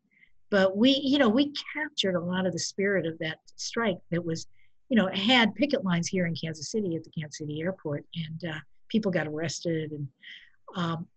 But 0.51 0.77
we, 0.77 0.91
you 0.91 1.17
know, 1.17 1.29
we 1.29 1.53
captured 1.73 2.15
a 2.15 2.19
lot 2.19 2.45
of 2.45 2.53
the 2.53 2.59
spirit 2.59 3.05
of 3.05 3.17
that 3.19 3.39
strike 3.55 3.97
that 4.11 4.23
was, 4.23 4.47
you 4.89 4.97
know, 4.97 5.09
had 5.13 5.55
picket 5.55 5.83
lines 5.83 6.07
here 6.07 6.27
in 6.27 6.35
Kansas 6.35 6.71
City 6.71 6.95
at 6.95 7.03
the 7.03 7.09
Kansas 7.09 7.39
City 7.39 7.61
airport, 7.61 8.05
and 8.15 8.51
uh, 8.51 8.59
people 8.89 9.11
got 9.11 9.27
arrested. 9.27 9.91
And 9.91 10.07
um, 10.75 11.07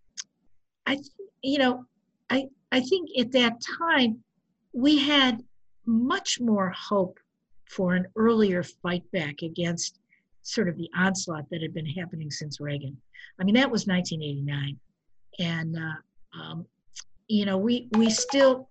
I, 0.87 0.99
you 1.43 1.59
know, 1.59 1.85
I, 2.31 2.47
I 2.73 2.81
think 2.81 3.11
at 3.19 3.33
that 3.33 3.61
time 3.79 4.23
we 4.73 4.99
had 4.99 5.43
much 5.87 6.41
more 6.41 6.71
hope 6.71 7.19
for 7.65 7.95
an 7.95 8.07
earlier 8.17 8.63
fight 8.63 9.05
back 9.13 9.43
against 9.43 9.99
sort 10.43 10.69
of 10.69 10.77
the 10.77 10.89
onslaught 10.97 11.49
that 11.51 11.63
had 11.63 11.75
been 11.75 11.87
happening 11.87 12.31
since 12.31 12.61
Reagan. 12.61 12.97
I 13.41 13.45
mean, 13.45 13.55
that 13.55 13.71
was 13.71 13.87
1989, 13.87 14.79
and 15.39 15.77
uh, 15.77 16.41
um, 16.41 16.67
you 17.29 17.45
know, 17.45 17.59
we 17.59 17.89
we 17.97 18.11
still 18.11 18.69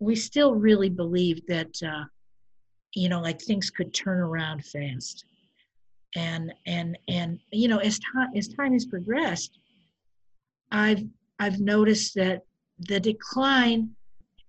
we 0.00 0.14
still 0.16 0.54
really 0.54 0.90
believed 0.90 1.42
that 1.48 1.74
uh, 1.82 2.04
you 2.94 3.08
know, 3.08 3.20
like 3.20 3.40
things 3.40 3.70
could 3.70 3.94
turn 3.94 4.18
around 4.18 4.64
fast, 4.64 5.24
and 6.16 6.52
and 6.66 6.98
and 7.08 7.38
you 7.52 7.68
know, 7.68 7.78
as 7.78 7.98
time 8.12 8.30
as 8.36 8.48
time 8.48 8.72
has 8.72 8.86
progressed, 8.86 9.58
I've 10.72 11.04
I've 11.38 11.60
noticed 11.60 12.14
that 12.16 12.42
the 12.80 13.00
decline 13.00 13.90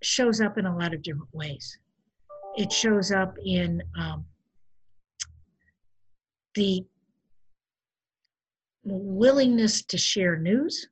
shows 0.01 0.39
up 0.41 0.57
in 0.57 0.65
a 0.65 0.75
lot 0.75 0.93
of 0.93 1.01
different 1.01 1.33
ways. 1.33 1.77
It 2.57 2.71
shows 2.71 3.11
up 3.11 3.35
in 3.43 3.81
um, 3.97 4.25
the 6.55 6.85
willingness 8.83 9.83
to 9.83 9.97
share 9.97 10.37
news 10.37 10.87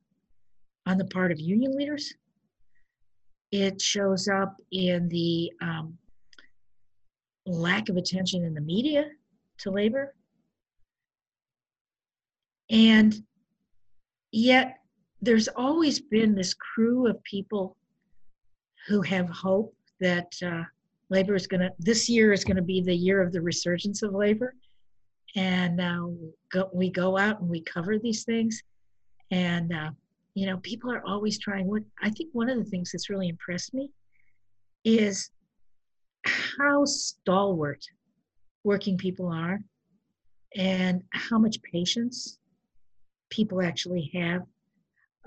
on 0.86 0.98
the 0.98 1.04
part 1.06 1.32
of 1.32 1.40
union 1.40 1.76
leaders. 1.76 2.14
It 3.50 3.80
shows 3.80 4.28
up 4.28 4.56
in 4.72 5.08
the 5.08 5.50
um, 5.62 5.96
lack 7.46 7.88
of 7.88 7.96
attention 7.96 8.44
in 8.44 8.54
the 8.54 8.60
media 8.60 9.06
to 9.58 9.70
labor. 9.70 10.14
And 12.70 13.14
yet, 14.32 14.77
there's 15.20 15.48
always 15.48 16.00
been 16.00 16.34
this 16.34 16.54
crew 16.54 17.08
of 17.08 17.22
people 17.24 17.76
who 18.86 19.02
have 19.02 19.28
hope 19.28 19.74
that 20.00 20.32
uh, 20.44 20.62
labor 21.10 21.34
is 21.34 21.46
going 21.46 21.60
to, 21.60 21.72
this 21.78 22.08
year 22.08 22.32
is 22.32 22.44
going 22.44 22.56
to 22.56 22.62
be 22.62 22.80
the 22.80 22.94
year 22.94 23.20
of 23.22 23.32
the 23.32 23.40
resurgence 23.40 24.02
of 24.02 24.14
labor. 24.14 24.54
And 25.36 25.80
uh, 25.80 26.06
we 26.72 26.90
go 26.90 27.18
out 27.18 27.40
and 27.40 27.48
we 27.48 27.60
cover 27.60 27.98
these 27.98 28.24
things. 28.24 28.62
And 29.30 29.74
uh, 29.74 29.90
you 30.38 30.46
know 30.46 30.58
people 30.58 30.92
are 30.92 31.04
always 31.04 31.36
trying. 31.36 31.66
What 31.66 31.82
i 32.00 32.10
think 32.10 32.30
one 32.32 32.48
of 32.48 32.58
the 32.58 32.70
things 32.70 32.92
that's 32.92 33.10
really 33.10 33.28
impressed 33.28 33.74
me 33.74 33.90
is 34.84 35.30
how 36.24 36.84
stalwart 36.84 37.84
working 38.62 38.96
people 38.96 39.26
are 39.26 39.58
and 40.54 41.02
how 41.10 41.38
much 41.38 41.60
patience 41.62 42.38
people 43.30 43.60
actually 43.60 44.12
have 44.14 44.42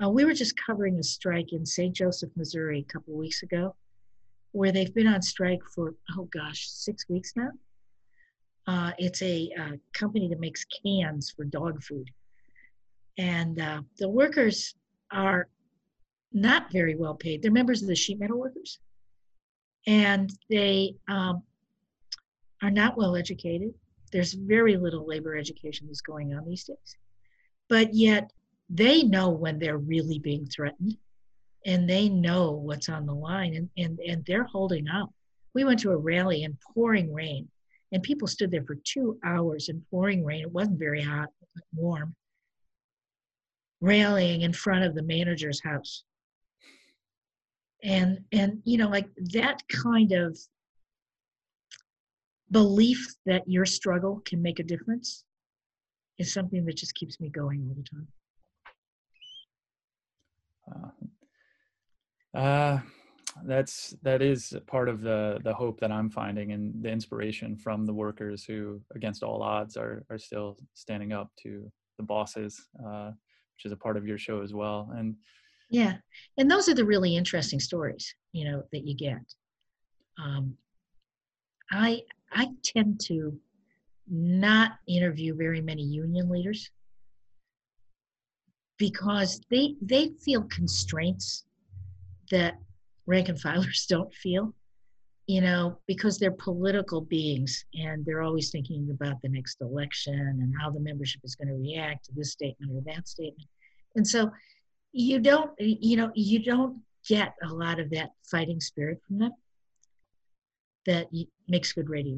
Uh, 0.01 0.09
we 0.09 0.25
were 0.25 0.33
just 0.33 0.55
covering 0.57 0.97
a 0.99 1.03
strike 1.03 1.53
in 1.53 1.65
St. 1.65 1.95
Joseph, 1.95 2.31
Missouri, 2.35 2.85
a 2.87 2.93
couple 2.93 3.15
weeks 3.15 3.43
ago, 3.43 3.75
where 4.51 4.71
they've 4.71 4.93
been 4.93 5.07
on 5.07 5.21
strike 5.21 5.61
for 5.75 5.95
oh 6.17 6.27
gosh, 6.31 6.67
six 6.69 7.07
weeks 7.09 7.33
now. 7.35 7.51
Uh, 8.67 8.91
it's 8.97 9.21
a 9.21 9.49
uh, 9.59 9.71
company 9.93 10.27
that 10.27 10.39
makes 10.39 10.65
cans 10.83 11.31
for 11.31 11.43
dog 11.45 11.83
food, 11.83 12.09
and 13.17 13.59
uh, 13.59 13.81
the 13.97 14.09
workers 14.09 14.75
are 15.11 15.47
not 16.31 16.71
very 16.71 16.95
well 16.95 17.15
paid. 17.15 17.41
They're 17.41 17.51
members 17.51 17.81
of 17.81 17.87
the 17.87 17.95
sheet 17.95 18.19
metal 18.19 18.39
workers, 18.39 18.79
and 19.87 20.31
they 20.49 20.95
um, 21.07 21.43
are 22.61 22.71
not 22.71 22.97
well 22.97 23.15
educated. 23.15 23.73
There's 24.11 24.33
very 24.33 24.77
little 24.77 25.05
labor 25.05 25.37
education 25.37 25.87
that's 25.87 26.01
going 26.01 26.33
on 26.33 26.45
these 26.45 26.63
days, 26.63 26.97
but 27.67 27.93
yet 27.93 28.31
they 28.73 29.03
know 29.03 29.29
when 29.29 29.59
they're 29.59 29.77
really 29.77 30.19
being 30.19 30.45
threatened, 30.45 30.97
and 31.65 31.89
they 31.89 32.09
know 32.09 32.51
what's 32.51 32.89
on 32.89 33.05
the 33.05 33.13
line, 33.13 33.55
and 33.55 33.69
and 33.77 33.99
and 33.99 34.25
they're 34.25 34.45
holding 34.45 34.87
up. 34.87 35.09
We 35.53 35.65
went 35.65 35.79
to 35.81 35.91
a 35.91 35.97
rally 35.97 36.43
in 36.43 36.57
pouring 36.73 37.13
rain, 37.13 37.49
and 37.91 38.01
people 38.01 38.27
stood 38.27 38.51
there 38.51 38.63
for 38.63 38.77
two 38.83 39.19
hours 39.25 39.69
in 39.69 39.85
pouring 39.91 40.23
rain. 40.23 40.41
It 40.41 40.51
wasn't 40.51 40.79
very 40.79 41.01
hot, 41.01 41.29
but 41.53 41.63
warm, 41.73 42.15
rallying 43.81 44.41
in 44.41 44.53
front 44.53 44.85
of 44.85 44.95
the 44.95 45.03
manager's 45.03 45.61
house 45.61 46.03
and 47.83 48.19
and 48.31 48.61
you 48.63 48.77
know 48.77 48.89
like 48.89 49.09
that 49.33 49.61
kind 49.69 50.11
of 50.11 50.37
belief 52.51 53.15
that 53.25 53.43
your 53.47 53.65
struggle 53.65 54.21
can 54.25 54.41
make 54.41 54.59
a 54.59 54.63
difference 54.63 55.23
is 56.19 56.33
something 56.33 56.65
that 56.65 56.75
just 56.75 56.93
keeps 56.95 57.19
me 57.19 57.29
going 57.29 57.65
all 57.67 57.75
the 57.75 57.83
time 57.83 58.07
uh, 60.73 62.37
uh, 62.37 62.79
that's 63.45 63.95
that 64.01 64.21
is 64.21 64.53
part 64.67 64.89
of 64.89 65.01
the 65.01 65.39
the 65.43 65.53
hope 65.53 65.79
that 65.79 65.91
i'm 65.91 66.09
finding 66.09 66.51
and 66.51 66.83
the 66.83 66.89
inspiration 66.89 67.55
from 67.55 67.85
the 67.85 67.93
workers 67.93 68.43
who 68.43 68.81
against 68.93 69.23
all 69.23 69.41
odds 69.41 69.77
are 69.77 70.03
are 70.09 70.17
still 70.17 70.57
standing 70.73 71.13
up 71.13 71.31
to 71.41 71.71
the 71.97 72.03
bosses 72.03 72.67
uh, 72.85 73.11
which 73.61 73.69
is 73.69 73.71
a 73.71 73.77
part 73.77 73.97
of 73.97 74.07
your 74.07 74.17
show 74.17 74.41
as 74.41 74.53
well. 74.53 74.89
And 74.95 75.15
yeah, 75.69 75.97
and 76.37 76.49
those 76.49 76.67
are 76.67 76.73
the 76.73 76.85
really 76.85 77.15
interesting 77.15 77.59
stories, 77.59 78.13
you 78.31 78.49
know, 78.49 78.63
that 78.71 78.87
you 78.87 78.95
get. 78.95 79.21
Um, 80.21 80.57
I 81.71 82.01
I 82.31 82.49
tend 82.63 82.99
to 83.05 83.39
not 84.09 84.73
interview 84.87 85.35
very 85.35 85.61
many 85.61 85.83
union 85.83 86.29
leaders 86.29 86.69
because 88.81 89.39
they 89.51 89.75
they 89.79 90.09
feel 90.25 90.41
constraints 90.49 91.45
that 92.31 92.55
rank 93.05 93.29
and 93.29 93.39
filers 93.39 93.85
don't 93.93 94.11
feel 94.11 94.55
you 95.27 95.39
know 95.39 95.77
because 95.85 96.17
they're 96.17 96.31
political 96.31 96.99
beings 96.99 97.63
and 97.75 98.03
they're 98.03 98.23
always 98.23 98.49
thinking 98.49 98.89
about 98.89 99.21
the 99.21 99.29
next 99.29 99.61
election 99.61 100.15
and 100.41 100.51
how 100.59 100.71
the 100.71 100.79
membership 100.79 101.21
is 101.23 101.35
going 101.35 101.47
to 101.47 101.53
react 101.53 102.05
to 102.05 102.11
this 102.15 102.31
statement 102.31 102.71
or 102.71 102.81
that 102.91 103.07
statement. 103.07 103.47
And 103.95 104.07
so 104.07 104.31
you 104.93 105.19
don't 105.19 105.51
you 105.59 105.95
know 105.95 106.09
you 106.15 106.43
don't 106.43 106.81
get 107.07 107.35
a 107.43 107.53
lot 107.53 107.79
of 107.79 107.91
that 107.91 108.09
fighting 108.31 108.59
spirit 108.59 108.99
from 109.07 109.19
them 109.19 109.33
that 110.87 111.05
makes 111.47 111.71
good 111.71 111.87
radio. 111.87 112.17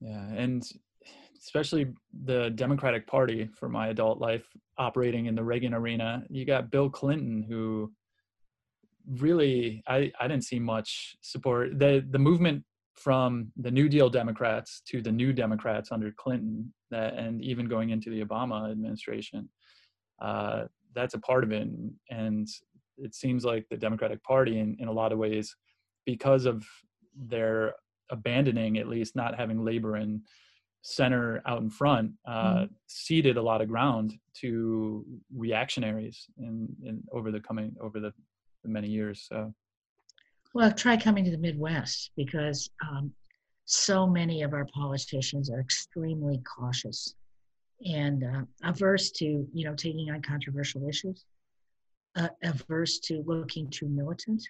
Yeah 0.00 0.26
and 0.32 0.64
especially 1.44 1.86
the 2.24 2.50
democratic 2.50 3.06
party 3.06 3.48
for 3.54 3.68
my 3.68 3.88
adult 3.88 4.18
life 4.18 4.46
operating 4.78 5.26
in 5.26 5.34
the 5.34 5.42
reagan 5.42 5.74
arena 5.74 6.22
you 6.30 6.44
got 6.44 6.70
bill 6.70 6.88
clinton 6.90 7.44
who 7.48 7.92
really 9.18 9.82
i 9.86 10.10
i 10.20 10.26
didn't 10.26 10.44
see 10.44 10.58
much 10.58 11.16
support 11.20 11.78
the 11.78 12.04
the 12.10 12.18
movement 12.18 12.62
from 12.94 13.50
the 13.56 13.70
new 13.70 13.88
deal 13.88 14.08
democrats 14.08 14.82
to 14.86 15.02
the 15.02 15.12
new 15.12 15.32
democrats 15.32 15.90
under 15.92 16.12
clinton 16.16 16.72
that 16.90 17.14
and 17.14 17.42
even 17.42 17.66
going 17.66 17.90
into 17.90 18.10
the 18.10 18.24
obama 18.24 18.70
administration 18.70 19.48
uh, 20.20 20.64
that's 20.94 21.14
a 21.14 21.20
part 21.20 21.44
of 21.44 21.52
it. 21.52 21.68
And 22.10 22.48
it 22.98 23.14
seems 23.14 23.44
like 23.44 23.66
the 23.68 23.76
Democratic 23.76 24.22
Party, 24.22 24.58
in, 24.58 24.76
in 24.78 24.88
a 24.88 24.92
lot 24.92 25.12
of 25.12 25.18
ways, 25.18 25.54
because 26.06 26.46
of 26.46 26.64
their 27.16 27.74
abandoning, 28.10 28.78
at 28.78 28.88
least 28.88 29.16
not 29.16 29.36
having 29.36 29.64
labor 29.64 29.96
in 29.96 30.22
center 30.84 31.42
out 31.46 31.62
in 31.62 31.70
front, 31.70 32.12
uh, 32.28 32.54
mm-hmm. 32.54 32.64
ceded 32.86 33.38
a 33.38 33.42
lot 33.42 33.62
of 33.62 33.68
ground 33.68 34.12
to 34.34 35.04
reactionaries 35.34 36.26
in, 36.38 36.68
in 36.84 37.02
over 37.10 37.32
the 37.32 37.40
coming 37.40 37.74
over 37.80 37.98
the, 37.98 38.12
the 38.62 38.68
many 38.68 38.88
years. 38.88 39.26
So. 39.26 39.52
Well, 40.52 40.70
try 40.70 40.98
coming 40.98 41.24
to 41.24 41.30
the 41.30 41.38
Midwest 41.38 42.10
because 42.16 42.70
um, 42.86 43.10
so 43.64 44.06
many 44.06 44.42
of 44.42 44.52
our 44.52 44.66
politicians 44.66 45.50
are 45.50 45.58
extremely 45.58 46.42
cautious 46.44 47.14
and 47.86 48.22
uh, 48.22 48.42
averse 48.62 49.10
to 49.12 49.48
you 49.52 49.64
know 49.64 49.74
taking 49.74 50.10
on 50.10 50.20
controversial 50.20 50.86
issues, 50.86 51.24
uh, 52.16 52.28
averse 52.42 52.98
to 53.00 53.24
looking 53.26 53.68
too 53.70 53.88
militant, 53.88 54.42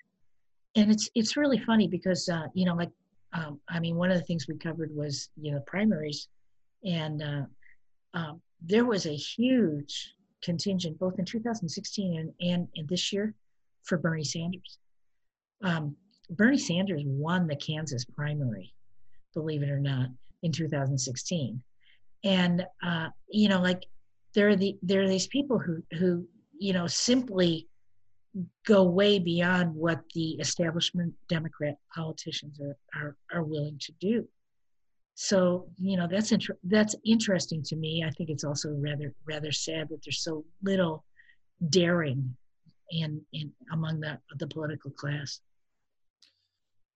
and 0.75 0.90
it's 0.90 1.09
it's 1.14 1.37
really 1.37 1.59
funny 1.61 1.87
because 1.87 2.29
uh, 2.29 2.47
you 2.55 2.66
know 2.66 2.75
like 2.75 2.90
um, 3.35 3.61
I 3.68 3.81
mean 3.81 3.97
one 3.97 4.11
of 4.11 4.18
the 4.18 4.25
things 4.25 4.47
we 4.49 4.57
covered 4.57 4.94
was 4.94 5.29
you 5.40 5.53
know 5.53 5.61
primaries, 5.66 6.29
and 6.85 7.23
uh, 7.23 7.42
um, 8.14 8.40
there 8.62 8.85
was 8.85 9.07
a 9.07 9.14
huge 9.14 10.14
contingent 10.42 10.99
both 10.99 11.18
in 11.18 11.25
2016 11.25 12.18
and 12.18 12.33
and, 12.40 12.68
and 12.77 12.88
this 12.88 13.12
year 13.12 13.35
for 13.83 13.99
Bernie 13.99 14.25
Sanders. 14.25 14.79
Um, 15.62 15.97
Bernie 16.31 16.59
Sanders 16.59 17.03
won 17.05 17.47
the 17.47 17.57
Kansas 17.57 18.05
primary, 18.05 18.73
believe 19.35 19.62
it 19.62 19.70
or 19.70 19.81
not, 19.81 20.09
in 20.42 20.53
2016 20.53 21.62
and 22.25 22.66
uh, 22.83 23.09
you 23.29 23.49
know 23.49 23.61
like 23.61 23.85
there 24.35 24.49
are 24.49 24.57
the 24.57 24.77
there 24.83 25.03
are 25.03 25.09
these 25.09 25.29
people 25.29 25.59
who 25.59 25.83
who 25.99 26.27
you 26.59 26.73
know 26.73 26.87
simply 26.87 27.68
go 28.66 28.83
way 28.85 29.18
beyond 29.18 29.75
what 29.75 30.01
the 30.14 30.31
establishment 30.33 31.12
democrat 31.29 31.77
politicians 31.94 32.61
are 32.61 32.77
are, 33.01 33.16
are 33.33 33.44
willing 33.44 33.79
to 33.81 33.92
do. 34.01 34.27
So 35.14 35.68
you 35.79 35.97
know 35.97 36.09
that's 36.11 36.33
inter- 36.33 36.59
that's 36.64 36.97
interesting 37.05 37.62
to 37.64 37.77
me. 37.77 38.05
I 38.07 38.11
think 38.11 38.31
it's 38.31 38.44
also 38.44 38.70
rather 38.70 39.14
rather 39.27 39.53
sad 39.53 39.88
that 39.90 40.01
there's 40.05 40.23
so 40.23 40.44
little 40.62 41.05
daring 41.68 42.37
in 42.90 43.20
in 43.33 43.53
among 43.73 44.01
the 44.01 44.18
the 44.38 44.47
political 44.49 44.90
class 44.90 45.40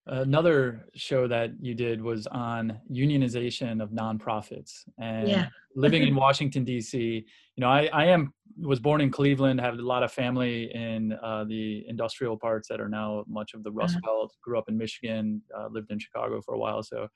another 0.09 0.87
show 0.95 1.29
that 1.29 1.51
you 1.61 1.75
did 1.75 2.03
was 2.03 2.27
on 2.29 2.79
unionization 2.91 3.83
of 3.83 3.91
nonprofits 3.91 4.85
and 4.99 5.29
yeah. 5.29 5.49
living 5.77 6.03
in 6.03 6.15
washington 6.27 6.65
d.c 6.65 6.99
you 6.99 7.61
know 7.61 7.69
I, 7.69 7.89
I 7.93 8.07
am 8.07 8.33
was 8.61 8.81
born 8.81 9.01
in 9.01 9.11
cleveland 9.11 9.61
have 9.61 9.79
a 9.79 9.83
lot 9.83 10.03
of 10.03 10.11
family 10.11 10.71
in 10.75 11.13
uh, 11.23 11.45
the 11.45 11.85
industrial 11.87 12.37
parts 12.37 12.69
that 12.69 12.81
are 12.81 12.89
now 12.89 13.25
much 13.29 13.55
of 13.55 13.63
the 13.63 13.71
rust 13.71 13.97
uh-huh. 13.97 14.07
belt 14.07 14.37
grew 14.43 14.59
up 14.59 14.69
in 14.69 14.79
michigan 14.79 15.43
uh, 15.57 15.69
lived 15.71 15.91
in 15.91 15.99
chicago 15.99 16.41
for 16.41 16.55
a 16.55 16.59
while 16.59 16.83
so 16.83 17.07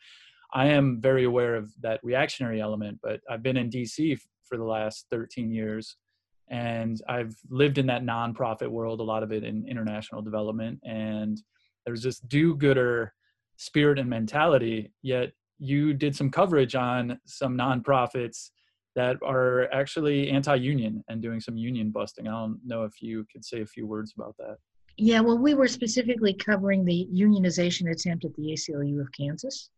i 0.53 0.67
am 0.67 1.01
very 1.01 1.25
aware 1.25 1.55
of 1.55 1.73
that 1.81 1.99
reactionary 2.03 2.61
element 2.61 2.99
but 3.03 3.21
i've 3.31 3.43
been 3.43 3.57
in 3.57 3.71
dc 3.71 4.19
for 4.45 4.59
the 4.59 4.65
last 4.65 5.07
13 5.11 5.51
years 5.51 5.97
and 6.51 7.01
i've 7.09 7.35
lived 7.49 7.79
in 7.79 7.87
that 7.87 8.03
nonprofit 8.03 8.69
world 8.69 9.01
a 9.01 9.03
lot 9.03 9.23
of 9.23 9.33
it 9.33 9.45
in 9.45 9.67
international 9.67 10.21
development 10.21 10.79
and 10.85 11.43
there's 11.85 12.03
this 12.03 12.19
do-gooder 12.21 13.13
spirit 13.57 13.99
and 13.99 14.09
mentality 14.09 14.93
yet 15.03 15.33
you 15.59 15.95
did 15.95 16.15
some 16.17 16.31
coverage 16.31 16.75
on 16.75 17.19
some 17.25 17.57
nonprofits 17.57 18.51
that 18.95 19.17
are 19.23 19.73
actually 19.73 20.29
anti-union 20.31 21.03
and 21.09 21.23
doing 21.23 21.41
some 21.41 21.57
union 21.57 21.91
busting. 21.91 22.29
I 22.29 22.33
don't 22.33 22.61
know 22.67 22.85
if 22.85 23.01
you 23.01 23.25
could 23.33 23.45
say 23.45 23.63
a 23.63 23.67
few 23.67 23.87
words 23.87 24.13
about 24.17 24.37
that. 24.39 24.57
Yeah 24.99 25.21
well 25.21 25.39
we 25.39 25.55
were 25.55 25.69
specifically 25.69 26.35
covering 26.35 26.85
the 26.85 27.09
unionization 27.15 27.91
attempt 27.91 28.25
at 28.25 28.35
the 28.35 28.53
aclu 28.53 29.01
of 29.01 29.09
kansas 29.13 29.71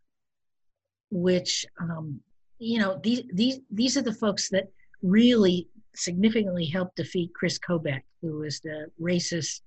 which 1.11 1.65
um, 1.81 2.21
you 2.59 2.79
know 2.81 2.99
these 3.03 3.23
these 3.33 3.61
these 3.71 3.97
are 3.97 4.03
the 4.03 4.13
folks 4.13 4.49
that 4.51 4.65
really 5.03 5.69
significantly 5.95 6.65
helped 6.65 6.97
defeat 6.97 7.31
Chris 7.35 7.59
Kobach, 7.59 8.03
who 8.21 8.39
was 8.39 8.61
the 8.61 8.87
racist 9.01 9.61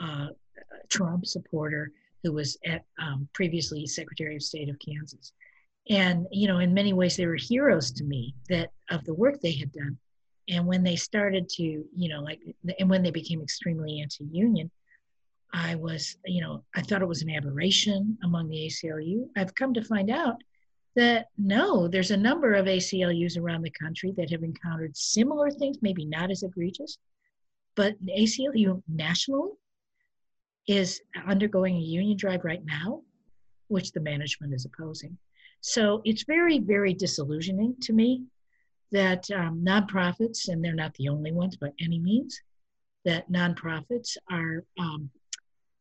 uh, 0.00 0.28
Trump 0.88 1.26
supporter 1.26 1.92
who 2.22 2.32
was 2.32 2.56
at, 2.64 2.84
um, 2.98 3.28
previously 3.32 3.86
Secretary 3.86 4.36
of 4.36 4.42
State 4.42 4.68
of 4.68 4.78
Kansas. 4.78 5.32
And, 5.90 6.26
you 6.30 6.48
know, 6.48 6.58
in 6.58 6.72
many 6.72 6.94
ways, 6.94 7.16
they 7.16 7.26
were 7.26 7.36
heroes 7.36 7.90
to 7.92 8.04
me 8.04 8.34
that 8.48 8.70
of 8.90 9.04
the 9.04 9.14
work 9.14 9.40
they 9.40 9.52
had 9.52 9.72
done. 9.72 9.98
And 10.48 10.66
when 10.66 10.82
they 10.82 10.96
started 10.96 11.48
to, 11.50 11.62
you 11.62 12.08
know, 12.08 12.20
like, 12.20 12.40
and 12.78 12.88
when 12.88 13.02
they 13.02 13.10
became 13.10 13.42
extremely 13.42 14.00
anti 14.00 14.24
union, 14.24 14.70
I 15.52 15.74
was, 15.76 16.16
you 16.24 16.40
know, 16.40 16.64
I 16.74 16.82
thought 16.82 17.02
it 17.02 17.08
was 17.08 17.22
an 17.22 17.30
aberration 17.30 18.18
among 18.24 18.48
the 18.48 18.66
ACLU. 18.66 19.28
I've 19.36 19.54
come 19.54 19.74
to 19.74 19.84
find 19.84 20.10
out 20.10 20.42
that 20.96 21.26
no, 21.36 21.88
there's 21.88 22.10
a 22.10 22.16
number 22.16 22.54
of 22.54 22.66
ACLUs 22.66 23.38
around 23.38 23.62
the 23.62 23.70
country 23.70 24.12
that 24.16 24.30
have 24.30 24.42
encountered 24.42 24.96
similar 24.96 25.50
things, 25.50 25.78
maybe 25.82 26.04
not 26.04 26.30
as 26.30 26.42
egregious, 26.42 26.98
but 27.74 27.94
ACLU 28.06 28.82
nationally 28.88 29.52
is 30.66 31.00
undergoing 31.26 31.76
a 31.76 31.80
union 31.80 32.16
drive 32.16 32.44
right 32.44 32.64
now, 32.64 33.02
which 33.68 33.92
the 33.92 34.00
management 34.00 34.54
is 34.54 34.64
opposing. 34.64 35.16
So 35.60 36.02
it's 36.04 36.24
very, 36.24 36.58
very 36.58 36.94
disillusioning 36.94 37.76
to 37.82 37.92
me 37.92 38.24
that 38.92 39.30
um, 39.30 39.64
nonprofits, 39.64 40.48
and 40.48 40.64
they're 40.64 40.74
not 40.74 40.94
the 40.94 41.08
only 41.08 41.32
ones 41.32 41.56
by 41.56 41.70
any 41.80 41.98
means, 41.98 42.38
that 43.04 43.30
nonprofits 43.30 44.16
are, 44.30 44.64
um, 44.78 45.10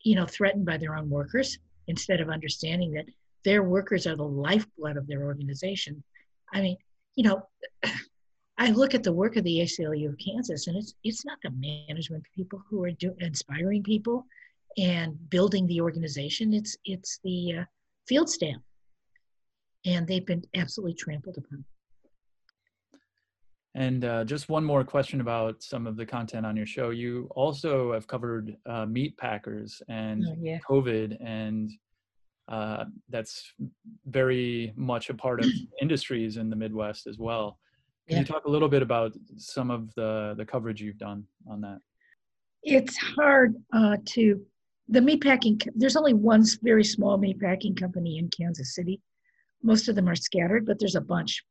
you 0.04 0.16
know, 0.16 0.26
threatened 0.26 0.66
by 0.66 0.78
their 0.78 0.96
own 0.96 1.10
workers 1.10 1.58
instead 1.88 2.22
of 2.22 2.30
understanding 2.30 2.92
that 2.94 3.06
their 3.44 3.64
workers 3.64 4.08
are 4.08 4.16
the 4.16 4.24
lifeblood 4.24 4.98
of 4.98 5.08
their 5.08 5.24
organization. 5.24 6.04
I 6.54 6.62
mean, 6.62 6.78
you 7.16 7.24
know, 7.24 7.48
I 8.58 8.70
look 8.72 8.94
at 8.94 9.04
the 9.04 9.12
work 9.12 9.36
of 9.36 9.44
the 9.44 9.60
ACLU 9.60 10.10
of 10.10 10.18
Kansas, 10.18 10.68
and 10.68 10.78
it's 10.78 10.94
it's 11.04 11.26
not 11.26 11.40
the 11.44 11.52
management 11.52 12.24
people 12.36 12.64
who 12.70 12.84
are 12.84 12.92
do, 12.92 13.16
inspiring 13.20 13.84
people 13.84 14.26
and 14.78 15.18
building 15.30 15.68
the 15.68 15.82
organization. 15.82 16.54
It's 16.54 16.78
it's 16.86 17.20
the 17.24 17.56
uh, 17.60 17.64
field 18.08 18.30
staff, 18.30 18.56
and 19.86 20.08
they've 20.08 20.26
been 20.26 20.44
absolutely 20.56 20.96
trampled 20.96 21.38
upon. 21.38 21.64
And 23.76 24.06
uh, 24.06 24.24
just 24.24 24.50
one 24.50 24.64
more 24.64 24.84
question 24.84 25.20
about 25.20 25.64
some 25.64 25.88
of 25.88 25.98
the 25.98 26.06
content 26.06 26.46
on 26.46 26.56
your 26.56 26.68
show. 26.68 26.92
You 26.92 27.28
also 27.36 27.94
have 27.94 28.06
covered 28.06 28.56
uh, 28.68 28.86
meat 28.86 29.18
packers 29.18 29.82
and 29.90 30.24
Oh, 30.28 30.36
yeah. 30.40 30.60
COVID, 30.70 31.18
and 31.26 31.72
uh, 32.48 32.86
that's 33.10 33.52
very 34.06 34.74
much 34.76 35.10
a 35.10 35.14
part 35.16 35.44
of 35.44 35.50
industries 35.82 36.38
in 36.38 36.50
the 36.50 36.56
Midwest 36.56 37.08
as 37.08 37.18
well. 37.18 37.58
Can 38.10 38.20
you 38.20 38.26
talk 38.26 38.46
a 38.46 38.50
little 38.50 38.68
bit 38.68 38.82
about 38.82 39.14
some 39.38 39.72
of 39.72 39.94
the 39.96 40.36
the 40.38 40.46
coverage 40.46 40.82
you've 40.82 40.98
done 40.98 41.26
on 41.50 41.62
that? 41.62 41.80
It's 42.64 42.98
hard 42.98 43.56
uh, 43.74 43.98
to 44.08 44.46
the 44.90 45.00
meatpacking. 45.00 45.68
There's 45.76 45.96
only 45.96 46.14
one 46.14 46.44
very 46.62 46.84
small 46.84 47.18
meatpacking 47.18 47.80
company 47.80 48.18
in 48.18 48.30
Kansas 48.30 48.76
City. 48.76 49.02
Most 49.62 49.88
of 49.88 49.96
them 49.96 50.10
are 50.10 50.16
scattered, 50.16 50.66
but 50.66 50.80
there's 50.80 50.96
a 50.96 51.02
bunch. 51.02 51.44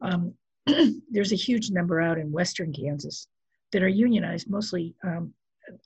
Um, 0.00 0.34
there's 1.10 1.32
a 1.32 1.36
huge 1.36 1.70
number 1.70 2.00
out 2.00 2.18
in 2.18 2.30
western 2.30 2.72
Kansas 2.72 3.26
that 3.72 3.82
are 3.82 3.88
unionized, 3.88 4.48
mostly. 4.50 4.94
Um, 5.02 5.32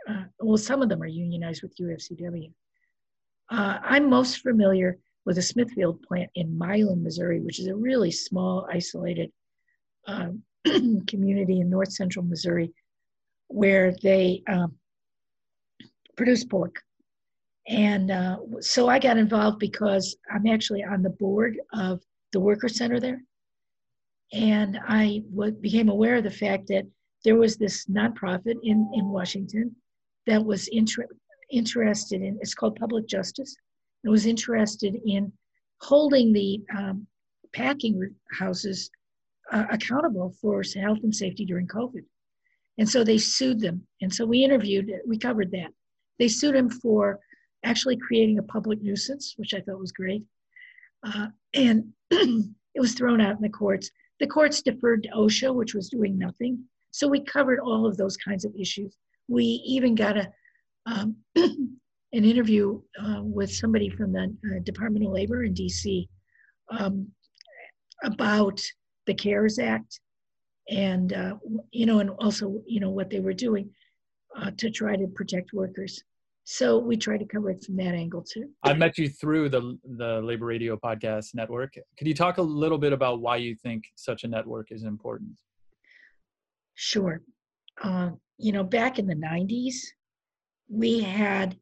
uh, 0.09 0.25
well, 0.41 0.57
some 0.57 0.83
of 0.83 0.89
them 0.89 1.03
are 1.03 1.07
unionized 1.07 1.63
with 1.63 1.77
UFCW. 1.77 2.53
Uh, 3.51 3.79
I'm 3.83 4.11
most 4.11 4.41
familiar 4.41 4.99
with 5.25 5.37
the 5.37 5.43
Smithfield 5.43 6.03
plant 6.03 6.31
in 6.35 6.57
Milan, 6.57 7.03
Missouri, 7.03 7.41
which 7.41 7.61
is 7.61 7.67
a 7.69 7.75
really 7.75 8.11
small, 8.11 8.67
isolated 8.71 9.31
um, 10.07 10.43
community 11.07 11.61
in 11.61 11.71
north 11.71 11.93
central 11.93 12.25
Missouri, 12.25 12.73
where 13.49 13.95
they 14.03 14.43
um, 14.49 14.75
produce 16.17 16.45
pork. 16.45 16.83
And 17.69 18.11
uh, 18.11 18.39
so 18.61 18.89
I 18.89 18.99
got 18.99 19.19
involved 19.19 19.59
because 19.59 20.17
I'm 20.33 20.47
actually 20.47 20.83
on 20.83 21.03
the 21.03 21.11
board 21.11 21.59
of 21.75 22.03
the 22.33 22.41
Worker 22.41 22.69
Center 22.69 22.99
there. 22.99 23.23
And 24.33 24.79
I 24.89 25.23
w- 25.35 25.53
became 25.53 25.89
aware 25.89 26.17
of 26.17 26.25
the 26.25 26.31
fact 26.31 26.67
that 26.69 26.85
there 27.25 27.37
was 27.37 27.57
this 27.57 27.87
nonprofit 27.87 28.57
in, 28.63 28.91
in 28.95 29.09
Washington 29.09 29.75
that 30.27 30.43
was 30.43 30.69
inter- 30.69 31.09
interested 31.51 32.23
in, 32.23 32.39
it's 32.41 32.55
called 32.55 32.77
Public 32.77 33.07
Justice. 33.07 33.55
It 34.05 34.09
was 34.09 34.27
interested 34.27 34.97
in 35.05 35.33
holding 35.83 36.33
the 36.33 36.61
um, 36.77 37.07
packing 37.53 38.15
houses 38.33 38.91
uh, 39.53 39.65
accountable 39.71 40.35
for 40.41 40.63
health 40.77 40.99
and 41.03 41.15
safety 41.15 41.45
during 41.45 41.67
COVID. 41.67 42.05
And 42.79 42.89
so 42.89 43.03
they 43.03 43.19
sued 43.19 43.61
them. 43.61 43.87
And 44.01 44.15
so 44.15 44.25
we 44.25 44.45
interviewed, 44.45 44.91
we 45.07 45.19
covered 45.19 45.51
that. 45.51 45.71
They 46.19 46.29
sued 46.29 46.55
him 46.55 46.71
for 46.71 47.19
actually 47.65 47.97
creating 47.97 48.39
a 48.39 48.43
public 48.43 48.83
nuisance, 48.83 49.35
which 49.37 49.55
I 49.55 49.61
thought 49.61 49.79
was 49.79 49.93
great. 49.93 50.25
Uh, 51.03 51.29
and 51.55 51.93
it 52.11 52.81
was 52.81 52.95
thrown 52.95 53.21
out 53.21 53.37
in 53.37 53.43
the 53.43 53.49
courts. 53.49 53.91
The 54.21 54.27
courts 54.27 54.63
deferred 54.63 55.05
to 55.05 55.11
OSHA, 55.11 55.55
which 55.55 55.75
was 55.75 55.89
doing 55.89 56.19
nothing. 56.19 56.65
So 56.91 57.07
we 57.07 57.21
covered 57.21 57.61
all 57.61 57.87
of 57.87 57.97
those 57.97 58.17
kinds 58.17 58.45
of 58.45 58.55
issues. 58.57 58.97
We 59.29 59.45
even 59.45 59.95
got 59.95 60.17
a 60.17 60.33
um, 60.87 61.17
an 61.37 61.79
interview 62.13 62.81
uh, 63.03 63.21
with 63.23 63.53
somebody 63.53 63.91
from 63.91 64.13
the 64.13 64.35
uh, 64.47 64.61
Department 64.65 65.05
of 65.05 65.13
Labor 65.13 65.45
in 65.45 65.53
DC 65.55 66.09
um, 66.71 67.09
about 68.03 68.61
the 69.07 69.15
CARES 69.15 69.59
Act 69.59 70.01
and 70.71 71.13
uh, 71.13 71.35
you 71.71 71.87
know, 71.87 72.01
and 72.01 72.11
also 72.11 72.63
you 72.67 72.81
know 72.81 72.91
what 72.91 73.11
they 73.11 73.21
were 73.21 73.33
doing 73.33 73.71
uh, 74.37 74.51
to 74.59 74.71
try 74.71 74.97
to 74.97 75.07
protect 75.09 75.53
workers. 75.53 76.03
So 76.51 76.79
we 76.79 76.97
try 76.97 77.19
to 77.19 77.27
cover 77.27 77.51
it 77.51 77.63
from 77.63 77.77
that 77.77 77.95
angle 77.95 78.23
too. 78.23 78.49
I 78.63 78.73
met 78.73 78.97
you 78.97 79.11
through 79.11 79.51
the 79.51 79.79
the 79.99 80.23
Labor 80.23 80.47
Radio 80.47 80.79
Podcast 80.79 81.35
Network. 81.35 81.75
Could 81.99 82.07
you 82.07 82.15
talk 82.15 82.39
a 82.39 82.43
little 82.43 82.79
bit 82.79 82.95
about 82.95 83.21
why 83.21 83.37
you 83.37 83.55
think 83.55 83.85
such 83.97 84.25
a 84.25 84.29
network 84.29 84.73
is 84.73 84.85
important? 84.85 85.39
Sure. 86.73 87.21
Uh, 87.85 88.13
you 88.39 88.53
know, 88.53 88.65
back 88.65 88.99
in 88.99 89.07
the 89.07 89.15
90s, 89.15 89.75
we 90.71 91.01
had 91.01 91.55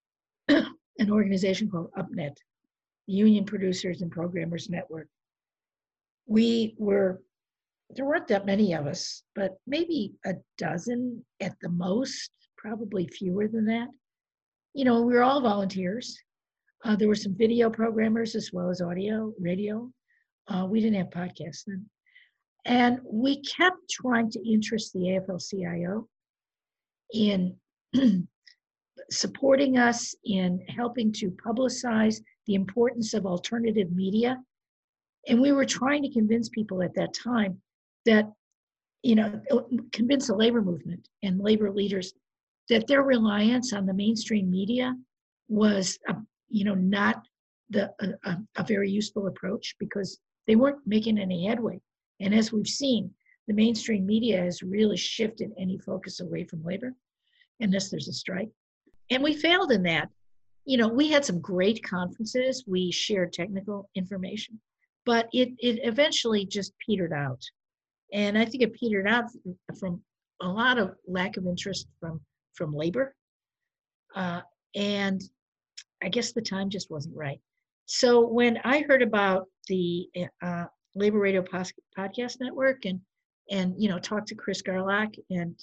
an 0.48 1.10
organization 1.10 1.68
called 1.70 1.90
UPPNET, 1.98 2.32
Union 3.06 3.44
Producers 3.44 4.00
and 4.00 4.10
Programmers 4.10 4.70
Network. 4.70 5.08
We 6.26 6.76
were, 6.78 7.20
there 7.90 8.06
weren't 8.06 8.28
that 8.28 8.46
many 8.46 8.72
of 8.72 8.86
us, 8.86 9.22
but 9.34 9.58
maybe 9.66 10.14
a 10.24 10.32
dozen 10.56 11.22
at 11.42 11.56
the 11.60 11.68
most, 11.68 12.30
probably 12.56 13.06
fewer 13.06 13.46
than 13.46 13.66
that. 13.66 13.88
You 14.74 14.84
know, 14.84 15.02
we 15.02 15.14
were 15.14 15.22
all 15.22 15.40
volunteers. 15.40 16.16
Uh, 16.84 16.96
there 16.96 17.08
were 17.08 17.14
some 17.14 17.34
video 17.36 17.68
programmers 17.68 18.34
as 18.34 18.50
well 18.52 18.70
as 18.70 18.80
audio, 18.80 19.32
radio. 19.40 19.90
Uh, 20.48 20.66
we 20.68 20.80
didn't 20.80 20.96
have 20.96 21.10
podcasts 21.10 21.64
then. 21.66 21.84
And 22.64 23.00
we 23.04 23.42
kept 23.42 23.78
trying 23.90 24.30
to 24.30 24.50
interest 24.50 24.92
the 24.92 25.00
AFL 25.00 25.46
CIO 25.48 26.08
in 27.12 27.56
supporting 29.10 29.78
us 29.78 30.14
in 30.24 30.60
helping 30.68 31.12
to 31.12 31.30
publicize 31.30 32.20
the 32.46 32.54
importance 32.54 33.14
of 33.14 33.26
alternative 33.26 33.90
media. 33.92 34.36
And 35.28 35.40
we 35.40 35.52
were 35.52 35.64
trying 35.64 36.02
to 36.02 36.12
convince 36.12 36.48
people 36.48 36.82
at 36.82 36.94
that 36.94 37.12
time 37.12 37.60
that, 38.06 38.30
you 39.02 39.14
know, 39.14 39.40
convince 39.92 40.28
the 40.28 40.34
labor 40.34 40.62
movement 40.62 41.08
and 41.22 41.40
labor 41.40 41.70
leaders 41.70 42.12
that 42.70 42.86
their 42.86 43.02
reliance 43.02 43.72
on 43.72 43.84
the 43.84 43.92
mainstream 43.92 44.50
media 44.50 44.94
was, 45.48 45.98
a, 46.08 46.14
you 46.48 46.64
know, 46.64 46.74
not 46.74 47.22
the 47.68 47.92
a, 48.00 48.36
a, 48.56 48.64
very 48.64 48.90
useful 48.90 49.26
approach 49.26 49.74
because 49.78 50.18
they 50.46 50.56
weren't 50.56 50.80
making 50.86 51.18
any 51.18 51.46
headway. 51.46 51.80
And 52.20 52.34
as 52.34 52.52
we've 52.52 52.66
seen, 52.66 53.12
the 53.46 53.54
mainstream 53.54 54.06
media 54.06 54.40
has 54.40 54.62
really 54.62 54.96
shifted 54.96 55.50
any 55.58 55.78
focus 55.78 56.20
away 56.20 56.44
from 56.44 56.64
labor, 56.64 56.94
unless 57.60 57.90
there's 57.90 58.08
a 58.08 58.12
strike. 58.12 58.50
And 59.10 59.22
we 59.22 59.34
failed 59.34 59.72
in 59.72 59.82
that. 59.84 60.08
You 60.64 60.78
know, 60.78 60.88
we 60.88 61.10
had 61.10 61.24
some 61.24 61.40
great 61.40 61.82
conferences, 61.82 62.64
we 62.66 62.92
shared 62.92 63.32
technical 63.32 63.88
information, 63.96 64.60
but 65.04 65.28
it, 65.32 65.50
it 65.58 65.80
eventually 65.82 66.46
just 66.46 66.72
petered 66.84 67.12
out. 67.12 67.42
And 68.12 68.38
I 68.38 68.44
think 68.44 68.62
it 68.62 68.74
petered 68.74 69.08
out 69.08 69.24
from 69.78 70.02
a 70.40 70.48
lot 70.48 70.78
of 70.78 70.94
lack 71.08 71.36
of 71.36 71.46
interest 71.46 71.86
from, 71.98 72.20
from 72.54 72.74
labor. 72.74 73.14
Uh, 74.14 74.40
and 74.74 75.22
I 76.02 76.08
guess 76.08 76.32
the 76.32 76.42
time 76.42 76.70
just 76.70 76.90
wasn't 76.90 77.16
right. 77.16 77.40
So 77.86 78.26
when 78.26 78.58
I 78.64 78.80
heard 78.80 79.02
about 79.02 79.46
the 79.68 80.08
uh, 80.42 80.64
Labor 80.94 81.18
Radio 81.18 81.42
Pos- 81.42 81.72
Podcast 81.96 82.40
Network 82.40 82.84
and 82.84 83.00
and 83.50 83.74
you 83.78 83.88
know 83.88 83.98
talked 83.98 84.28
to 84.28 84.34
Chris 84.34 84.62
Garlock 84.62 85.14
and 85.30 85.56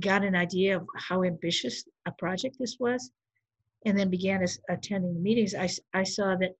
got 0.00 0.24
an 0.24 0.34
idea 0.34 0.76
of 0.76 0.86
how 0.96 1.22
ambitious 1.22 1.84
a 2.06 2.12
project 2.12 2.56
this 2.58 2.76
was, 2.78 3.10
and 3.84 3.98
then 3.98 4.10
began 4.10 4.42
as, 4.42 4.58
attending 4.68 5.14
the 5.14 5.20
meetings. 5.20 5.54
I 5.94 6.02
saw 6.02 6.36
that 6.36 6.52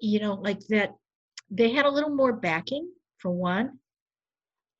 you 0.00 0.20
know 0.20 0.34
like 0.34 0.60
that 0.68 0.94
they 1.50 1.70
had 1.70 1.86
a 1.86 1.90
little 1.90 2.14
more 2.14 2.32
backing 2.32 2.90
for 3.18 3.30
one. 3.30 3.78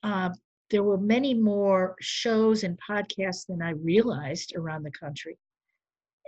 Uh, 0.03 0.31
there 0.71 0.83
were 0.83 0.99
many 0.99 1.35
more 1.35 1.97
shows 2.01 2.63
and 2.63 2.79
podcasts 2.79 3.47
than 3.47 3.63
I 3.63 3.71
realized 3.71 4.55
around 4.57 4.83
the 4.83 4.91
country. 4.91 5.39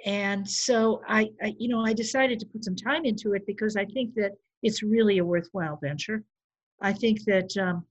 And 0.07 0.48
so 0.48 1.03
I, 1.07 1.31
I, 1.42 1.55
you 1.59 1.68
know, 1.68 1.85
I 1.85 1.92
decided 1.92 2.40
to 2.40 2.46
put 2.46 2.64
some 2.64 2.76
time 2.76 3.05
into 3.05 3.35
it 3.35 3.46
because 3.46 3.76
I 3.76 3.85
think 3.85 4.14
that 4.14 4.33
it's 4.62 4.83
really 4.83 5.18
a 5.18 5.24
worthwhile 5.24 5.79
venture. 5.83 6.24
I 6.81 6.92
think 6.94 7.24
that 7.24 7.55
um, 7.59 7.85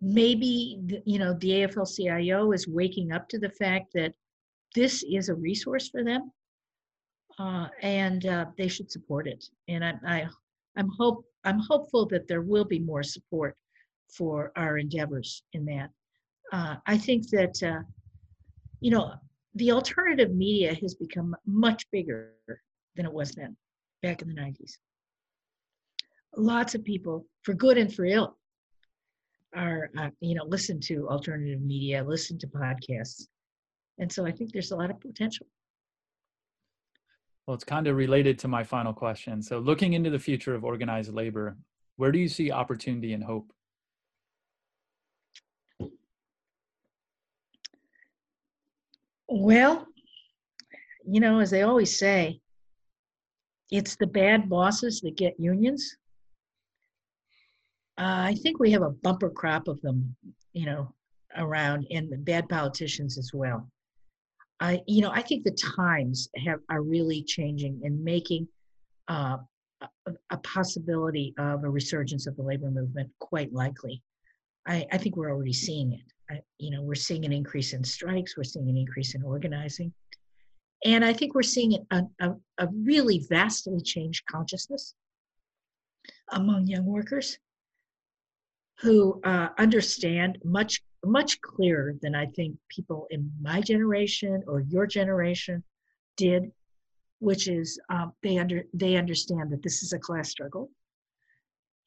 maybe 0.00 0.80
you 1.04 1.18
know 1.18 1.34
the 1.34 1.50
AFL-CIO 1.50 2.52
is 2.52 2.66
waking 2.66 3.12
up 3.12 3.28
to 3.28 3.38
the 3.38 3.50
fact 3.50 3.92
that 3.94 4.12
this 4.74 5.04
is 5.08 5.28
a 5.28 5.34
resource 5.34 5.88
for 5.88 6.02
them, 6.04 6.32
uh, 7.38 7.68
and 7.82 8.26
uh, 8.26 8.46
they 8.56 8.68
should 8.68 8.90
support 8.90 9.28
it. 9.28 9.44
And 9.68 9.84
I, 9.84 9.94
I 10.06 10.28
I'm 10.76 10.90
hope 10.98 11.24
I'm 11.44 11.60
hopeful 11.60 12.06
that 12.06 12.26
there 12.26 12.42
will 12.42 12.64
be 12.64 12.80
more 12.80 13.04
support 13.04 13.56
for 14.08 14.52
our 14.56 14.78
endeavors 14.78 15.42
in 15.52 15.64
that. 15.66 15.90
Uh, 16.52 16.76
I 16.86 16.96
think 16.96 17.28
that 17.30 17.62
uh, 17.62 17.82
you 18.80 18.90
know 18.90 19.14
the 19.54 19.72
alternative 19.72 20.34
media 20.34 20.74
has 20.74 20.94
become 20.94 21.34
much 21.46 21.84
bigger 21.90 22.34
than 22.96 23.06
it 23.06 23.12
was 23.12 23.32
then, 23.32 23.56
back 24.02 24.22
in 24.22 24.28
the 24.28 24.34
90s. 24.34 24.72
Lots 26.36 26.74
of 26.74 26.84
people, 26.84 27.26
for 27.42 27.54
good 27.54 27.78
and 27.78 27.92
for 27.92 28.04
ill, 28.04 28.36
are 29.54 29.90
uh, 29.98 30.10
you 30.20 30.34
know 30.34 30.44
listen 30.44 30.80
to 30.80 31.08
alternative 31.08 31.60
media, 31.60 32.04
listen 32.04 32.38
to 32.38 32.46
podcasts, 32.46 33.26
and 33.98 34.10
so 34.10 34.26
I 34.26 34.30
think 34.30 34.52
there's 34.52 34.72
a 34.72 34.76
lot 34.76 34.90
of 34.90 35.00
potential. 35.00 35.46
Well, 37.46 37.54
it's 37.54 37.64
kind 37.64 37.86
of 37.86 37.96
related 37.96 38.38
to 38.40 38.48
my 38.48 38.62
final 38.62 38.92
question. 38.92 39.40
So, 39.40 39.58
looking 39.58 39.94
into 39.94 40.10
the 40.10 40.18
future 40.18 40.54
of 40.54 40.64
organized 40.64 41.14
labor, 41.14 41.56
where 41.96 42.12
do 42.12 42.18
you 42.18 42.28
see 42.28 42.52
opportunity 42.52 43.14
and 43.14 43.24
hope? 43.24 43.50
Well, 49.28 49.86
you 51.06 51.20
know, 51.20 51.40
as 51.40 51.50
they 51.50 51.62
always 51.62 51.98
say, 51.98 52.40
it's 53.70 53.96
the 53.96 54.06
bad 54.06 54.48
bosses 54.48 55.00
that 55.02 55.16
get 55.16 55.38
unions. 55.38 55.96
Uh, 57.98 58.30
I 58.30 58.34
think 58.42 58.58
we 58.58 58.70
have 58.70 58.82
a 58.82 58.90
bumper 58.90 59.28
crop 59.28 59.68
of 59.68 59.80
them, 59.82 60.16
you 60.52 60.66
know, 60.66 60.94
around, 61.36 61.86
and 61.90 62.10
the 62.10 62.16
bad 62.16 62.48
politicians 62.48 63.18
as 63.18 63.32
well. 63.34 63.68
I, 64.60 64.80
you 64.86 65.02
know, 65.02 65.10
I 65.10 65.22
think 65.22 65.44
the 65.44 65.56
times 65.76 66.28
have 66.44 66.60
are 66.70 66.82
really 66.82 67.22
changing 67.22 67.80
and 67.84 68.02
making 68.02 68.48
uh, 69.08 69.38
a, 69.80 70.12
a, 70.30 70.36
possibility 70.38 71.34
of 71.38 71.64
a 71.64 71.70
resurgence 71.70 72.26
of 72.26 72.36
the 72.36 72.42
labor 72.42 72.70
movement 72.70 73.10
quite 73.20 73.52
likely. 73.52 74.02
I, 74.66 74.86
I 74.90 74.98
think 74.98 75.16
we're 75.16 75.30
already 75.30 75.52
seeing 75.52 75.92
it. 75.92 76.00
You 76.58 76.70
know, 76.70 76.82
we're 76.82 76.94
seeing 76.94 77.24
an 77.24 77.32
increase 77.32 77.72
in 77.72 77.82
strikes. 77.84 78.36
We're 78.36 78.44
seeing 78.44 78.68
an 78.68 78.76
increase 78.76 79.14
in 79.14 79.22
organizing, 79.22 79.92
and 80.84 81.04
I 81.04 81.12
think 81.12 81.34
we're 81.34 81.42
seeing 81.42 81.86
a, 81.90 82.02
a, 82.20 82.30
a 82.58 82.68
really 82.68 83.26
vastly 83.28 83.80
changed 83.80 84.24
consciousness 84.26 84.94
among 86.32 86.66
young 86.66 86.84
workers 86.84 87.38
who 88.80 89.20
uh, 89.24 89.48
understand 89.58 90.38
much 90.44 90.82
much 91.04 91.40
clearer 91.40 91.94
than 92.02 92.14
I 92.14 92.26
think 92.26 92.56
people 92.68 93.06
in 93.10 93.30
my 93.40 93.60
generation 93.60 94.42
or 94.46 94.60
your 94.60 94.86
generation 94.86 95.62
did, 96.16 96.50
which 97.20 97.48
is 97.48 97.80
um, 97.88 98.12
they 98.22 98.38
under 98.38 98.64
they 98.74 98.96
understand 98.96 99.50
that 99.52 99.62
this 99.62 99.82
is 99.82 99.92
a 99.92 99.98
class 99.98 100.28
struggle, 100.30 100.70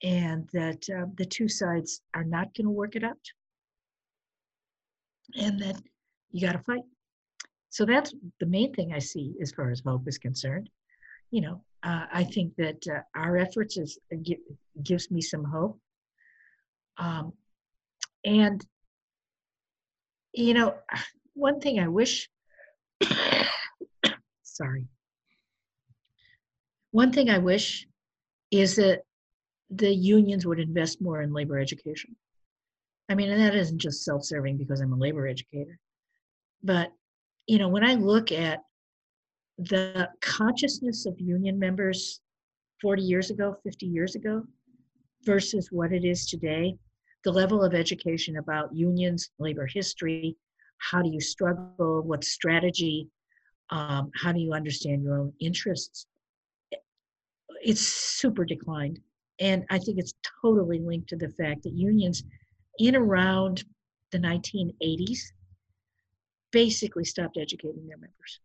and 0.04 0.50
that 0.54 0.90
uh, 0.90 1.06
the 1.16 1.26
two 1.26 1.48
sides 1.48 2.02
are 2.14 2.24
not 2.24 2.54
going 2.56 2.66
to 2.66 2.72
work 2.72 2.96
it 2.96 3.04
out, 3.04 3.20
and 5.36 5.60
that 5.60 5.82
you 6.32 6.46
got 6.46 6.54
to 6.54 6.60
fight. 6.60 6.84
So 7.70 7.86
that's 7.86 8.14
the 8.40 8.46
main 8.46 8.74
thing 8.74 8.94
I 8.94 9.00
see 9.00 9.36
as 9.42 9.52
far 9.52 9.72
as 9.72 9.82
hope 9.86 10.08
is 10.08 10.18
concerned. 10.18 10.70
You 11.32 11.42
know, 11.42 11.64
uh, 11.84 12.06
I 12.12 12.24
think 12.26 12.56
that 12.58 12.86
uh, 12.88 13.02
our 13.16 13.38
efforts 13.38 13.78
is 13.78 13.98
uh, 14.14 14.18
gives 14.84 15.10
me 15.10 15.22
some 15.22 15.44
hope. 15.44 15.80
Um, 16.98 17.34
and 18.26 18.66
you 20.34 20.54
know, 20.54 20.76
one 21.34 21.62
thing 21.62 21.80
I 21.80 21.88
wish, 21.88 22.30
sorry, 24.44 24.86
one 26.92 27.12
thing 27.14 27.30
I 27.30 27.38
wish 27.38 27.88
is 28.52 28.76
that 28.76 29.04
the 29.70 29.94
unions 29.94 30.46
would 30.46 30.60
invest 30.60 31.02
more 31.02 31.22
in 31.22 31.34
labor 31.34 31.58
education. 31.58 32.16
I 33.12 33.14
mean, 33.14 33.30
and 33.30 33.42
that 33.42 33.56
isn't 33.56 33.78
just 33.78 34.06
self 34.06 34.24
serving 34.24 34.56
because 34.56 34.80
I'm 34.80 34.94
a 34.94 34.98
labor 34.98 35.28
educator. 35.28 35.78
But, 36.64 36.94
you 37.46 37.58
know, 37.58 37.68
when 37.68 37.84
I 37.84 37.96
look 37.96 38.32
at 38.32 38.62
the 39.58 40.08
consciousness 40.22 41.06
of 41.06 41.20
union 41.20 41.60
members 41.60 42.22
40 42.82 43.02
years 43.02 43.30
ago, 43.30 43.58
50 43.66 43.86
years 43.86 44.16
ago, 44.16 44.44
versus 45.26 45.68
what 45.74 45.92
it 45.92 46.06
is 46.06 46.26
today, 46.26 46.74
the 47.26 47.34
level 47.34 47.62
of 47.66 47.74
education 47.74 48.38
about 48.38 48.74
unions, 48.74 49.30
labor 49.40 49.68
history, 49.68 50.38
how 50.78 51.02
do 51.02 51.10
you 51.10 51.20
struggle, 51.20 52.04
what 52.04 52.24
strategy, 52.24 53.10
um, 53.72 54.10
how 54.16 54.32
do 54.32 54.40
you 54.40 54.54
understand 54.54 55.04
your 55.04 55.20
own 55.20 55.34
interests. 55.42 56.06
It's 57.62 57.82
super 57.82 58.46
declined. 58.46 59.00
And 59.42 59.66
I 59.70 59.80
think 59.80 59.98
it's 60.00 60.14
totally 60.42 60.80
linked 60.80 61.10
to 61.10 61.18
the 61.18 61.30
fact 61.30 61.64
that 61.64 61.74
unions 61.74 62.24
in 62.80 62.96
around 62.96 63.64
the 64.12 64.20
1980s 64.20 65.20
basically 66.52 67.06
stopped 67.06 67.38
educating 67.38 67.88
their 67.88 67.98
members. 67.98 68.40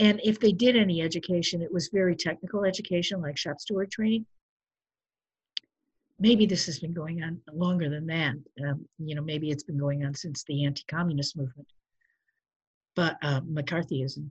And 0.00 0.20
if 0.22 0.38
they 0.38 0.52
did 0.52 0.76
any 0.76 1.02
education, 1.02 1.62
it 1.62 1.72
was 1.72 1.90
very 1.92 2.14
technical 2.14 2.64
education 2.64 3.20
like 3.20 3.36
shop 3.36 3.60
steward 3.60 3.90
training 3.90 4.26
maybe 6.18 6.46
this 6.46 6.66
has 6.66 6.78
been 6.78 6.92
going 6.92 7.22
on 7.22 7.40
longer 7.52 7.88
than 7.88 8.06
that. 8.06 8.34
Um, 8.66 8.86
you 8.98 9.14
know, 9.14 9.22
maybe 9.22 9.50
it's 9.50 9.62
been 9.62 9.78
going 9.78 10.04
on 10.04 10.14
since 10.14 10.44
the 10.44 10.64
anti-communist 10.64 11.36
movement, 11.36 11.68
but 12.96 13.16
uh, 13.22 13.40
McCarthyism. 13.42 14.28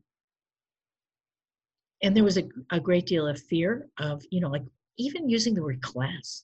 And 2.04 2.16
there 2.16 2.24
was 2.24 2.38
a, 2.38 2.44
a 2.72 2.80
great 2.80 3.06
deal 3.06 3.28
of 3.28 3.42
fear 3.42 3.88
of, 3.98 4.22
you 4.30 4.40
know, 4.40 4.50
like 4.50 4.64
even 4.98 5.30
using 5.30 5.54
the 5.54 5.64
word 5.64 5.82
class. 5.82 6.44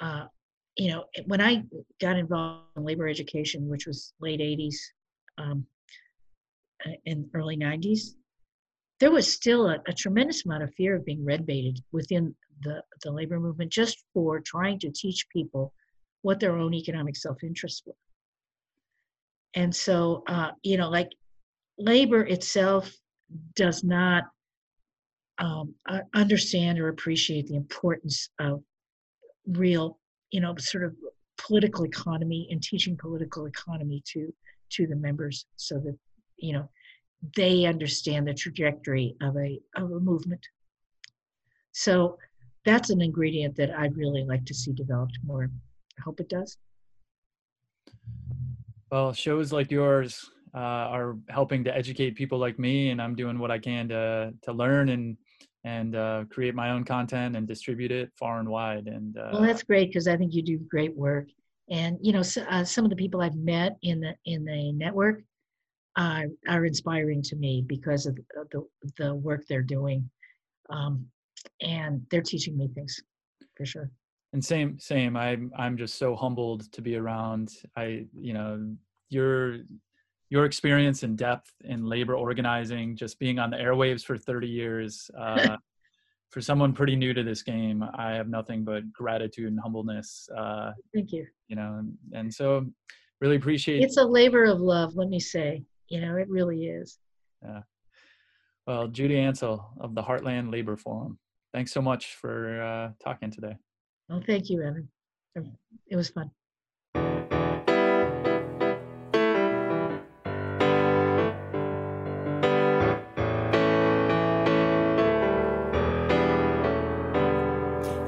Uh, 0.00 0.26
you 0.76 0.90
know, 0.90 1.04
when 1.26 1.40
I 1.40 1.64
got 2.00 2.18
involved 2.18 2.64
in 2.76 2.84
labor 2.84 3.08
education, 3.08 3.68
which 3.68 3.86
was 3.86 4.12
late 4.20 4.40
80s 4.40 4.76
um, 5.38 5.66
and 7.06 7.28
early 7.34 7.56
90s, 7.56 8.14
there 9.00 9.10
was 9.10 9.30
still 9.30 9.68
a, 9.68 9.78
a, 9.88 9.92
tremendous 9.92 10.44
amount 10.44 10.62
of 10.62 10.74
fear 10.74 10.96
of 10.96 11.04
being 11.04 11.24
red 11.24 11.46
baited 11.46 11.82
within 11.92 12.34
the, 12.62 12.82
the 13.02 13.10
labor 13.10 13.38
movement 13.38 13.70
just 13.70 14.04
for 14.14 14.40
trying 14.40 14.78
to 14.78 14.90
teach 14.90 15.28
people 15.30 15.72
what 16.22 16.40
their 16.40 16.56
own 16.56 16.74
economic 16.74 17.16
self-interest 17.16 17.82
were. 17.86 17.94
And 19.54 19.74
so, 19.74 20.22
uh, 20.26 20.50
you 20.62 20.76
know, 20.76 20.90
like 20.90 21.10
labor 21.78 22.22
itself 22.24 22.92
does 23.54 23.82
not 23.82 24.24
um, 25.38 25.74
understand 26.14 26.78
or 26.78 26.88
appreciate 26.88 27.46
the 27.46 27.56
importance 27.56 28.30
of 28.38 28.62
real, 29.46 29.98
you 30.36 30.42
know, 30.42 30.54
sort 30.58 30.84
of 30.84 30.94
political 31.38 31.86
economy 31.86 32.46
and 32.50 32.62
teaching 32.62 32.94
political 32.94 33.46
economy 33.46 34.02
to 34.12 34.30
to 34.68 34.86
the 34.86 34.94
members 34.94 35.46
so 35.56 35.76
that 35.78 35.96
you 36.36 36.52
know 36.52 36.68
they 37.34 37.64
understand 37.64 38.28
the 38.28 38.34
trajectory 38.34 39.16
of 39.22 39.34
a 39.38 39.58
of 39.76 39.90
a 39.92 39.98
movement. 39.98 40.46
So 41.72 42.18
that's 42.66 42.90
an 42.90 43.00
ingredient 43.00 43.56
that 43.56 43.70
I'd 43.70 43.96
really 43.96 44.24
like 44.24 44.44
to 44.44 44.52
see 44.54 44.74
developed 44.74 45.18
more. 45.24 45.48
I 45.98 46.02
hope 46.02 46.20
it 46.20 46.28
does. 46.28 46.58
Well, 48.92 49.14
shows 49.14 49.54
like 49.54 49.70
yours 49.70 50.30
uh, 50.54 50.84
are 50.96 51.16
helping 51.30 51.64
to 51.64 51.74
educate 51.74 52.14
people 52.14 52.38
like 52.38 52.58
me, 52.58 52.90
and 52.90 53.00
I'm 53.00 53.14
doing 53.14 53.38
what 53.38 53.50
I 53.50 53.58
can 53.58 53.88
to 53.88 54.34
to 54.42 54.52
learn 54.52 54.90
and 54.90 55.16
and 55.66 55.96
uh, 55.96 56.24
create 56.30 56.54
my 56.54 56.70
own 56.70 56.84
content 56.84 57.34
and 57.34 57.46
distribute 57.48 57.90
it 57.90 58.12
far 58.16 58.38
and 58.38 58.48
wide. 58.48 58.86
And 58.86 59.18
uh, 59.18 59.30
well, 59.32 59.42
that's 59.42 59.64
great 59.64 59.88
because 59.88 60.06
I 60.06 60.16
think 60.16 60.32
you 60.32 60.42
do 60.42 60.58
great 60.58 60.96
work. 60.96 61.26
And 61.68 61.98
you 62.00 62.12
know, 62.12 62.22
so, 62.22 62.42
uh, 62.42 62.62
some 62.62 62.84
of 62.84 62.90
the 62.90 62.96
people 62.96 63.20
I've 63.20 63.34
met 63.34 63.76
in 63.82 64.00
the 64.00 64.14
in 64.24 64.44
the 64.44 64.72
network 64.72 65.22
are 65.96 66.26
are 66.48 66.64
inspiring 66.64 67.20
to 67.22 67.36
me 67.36 67.64
because 67.66 68.06
of 68.06 68.16
the 68.52 68.64
the 68.96 69.14
work 69.14 69.44
they're 69.48 69.62
doing. 69.62 70.08
Um, 70.70 71.06
and 71.60 72.06
they're 72.10 72.22
teaching 72.22 72.56
me 72.56 72.68
things 72.74 73.00
for 73.56 73.66
sure 73.66 73.90
and 74.32 74.44
same 74.44 74.78
same 74.78 75.16
i'm 75.16 75.52
i'm 75.56 75.76
just 75.76 75.96
so 75.96 76.16
humbled 76.16 76.70
to 76.72 76.82
be 76.82 76.96
around 76.96 77.52
i 77.76 78.04
you 78.12 78.32
know 78.32 78.74
your 79.10 79.58
your 80.30 80.44
experience 80.44 81.02
and 81.02 81.16
depth 81.16 81.52
in 81.64 81.84
labor 81.84 82.14
organizing 82.14 82.96
just 82.96 83.18
being 83.18 83.38
on 83.38 83.50
the 83.50 83.56
airwaves 83.56 84.04
for 84.04 84.18
30 84.18 84.48
years 84.48 85.10
uh, 85.18 85.56
for 86.30 86.40
someone 86.40 86.72
pretty 86.72 86.96
new 86.96 87.14
to 87.14 87.22
this 87.22 87.42
game 87.42 87.84
i 87.94 88.10
have 88.12 88.28
nothing 88.28 88.64
but 88.64 88.90
gratitude 88.92 89.48
and 89.48 89.60
humbleness 89.60 90.28
uh, 90.36 90.72
thank 90.94 91.12
you 91.12 91.26
you 91.48 91.56
know 91.56 91.76
and, 91.78 91.96
and 92.12 92.32
so 92.32 92.66
really 93.20 93.36
appreciate 93.36 93.82
it's 93.82 93.96
a 93.96 94.04
labor 94.04 94.44
of 94.44 94.60
love 94.60 94.94
let 94.96 95.08
me 95.08 95.20
say 95.20 95.62
you 95.88 96.00
know 96.00 96.16
it 96.16 96.28
really 96.28 96.66
is 96.66 96.98
yeah 97.44 97.62
well 98.66 98.88
judy 98.88 99.14
ancel 99.14 99.66
of 99.80 99.94
the 99.94 100.02
heartland 100.02 100.50
labor 100.52 100.76
forum 100.76 101.18
thanks 101.56 101.72
so 101.72 101.80
much 101.80 102.16
for 102.16 102.60
uh, 102.60 102.90
talking 103.02 103.30
today. 103.30 103.56
Well, 104.10 104.22
thank 104.26 104.50
you, 104.50 104.62
Evan. 104.62 104.88
It 105.88 105.96
was 105.96 106.10
fun. 106.10 106.30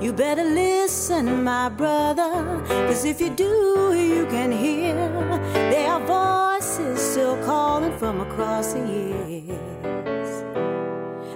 You 0.00 0.12
better 0.12 0.44
listen, 0.44 1.42
my 1.42 1.68
brother, 1.68 2.62
cause 2.86 3.04
if 3.04 3.20
you 3.20 3.30
do, 3.30 3.94
you 3.96 4.26
can 4.26 4.52
hear. 4.52 4.94
There 5.52 5.90
are 5.90 6.00
voices 6.06 7.00
still 7.00 7.36
calling 7.44 7.98
from 7.98 8.20
across 8.20 8.74
the 8.74 8.86
years. 8.86 10.30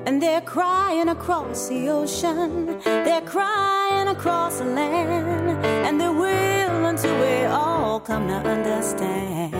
And 0.06 0.22
they're 0.22 0.42
crying 0.42 1.08
across 1.08 1.68
the 1.68 1.88
ocean, 1.88 2.78
they're 2.84 3.20
crying 3.22 4.06
across 4.06 4.58
the 4.58 4.66
land, 4.66 5.66
and 5.86 6.00
they 6.00 6.08
will 6.08 6.86
until 6.86 7.18
we 7.20 7.44
all 7.46 7.98
come 7.98 8.28
to 8.28 8.34
understand. 8.34 9.54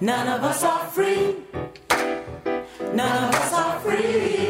None 0.00 0.28
of 0.28 0.42
us 0.42 0.62
are 0.64 0.86
free, 0.86 1.36
none 2.94 3.24
of 3.24 3.34
us 3.34 3.52
are 3.52 3.80
free, 3.80 4.47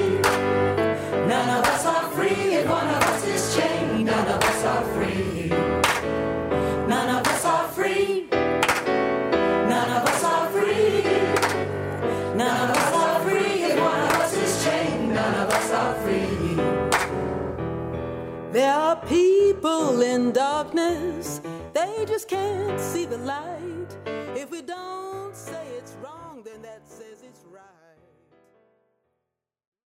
There 18.58 18.74
are 18.74 18.96
people 19.06 20.02
in 20.02 20.32
darkness, 20.32 21.40
they 21.72 22.04
just 22.08 22.26
can't 22.26 22.80
see 22.80 23.04
the 23.04 23.18
light. 23.18 23.90
If 24.34 24.50
we 24.50 24.62
don't 24.62 24.97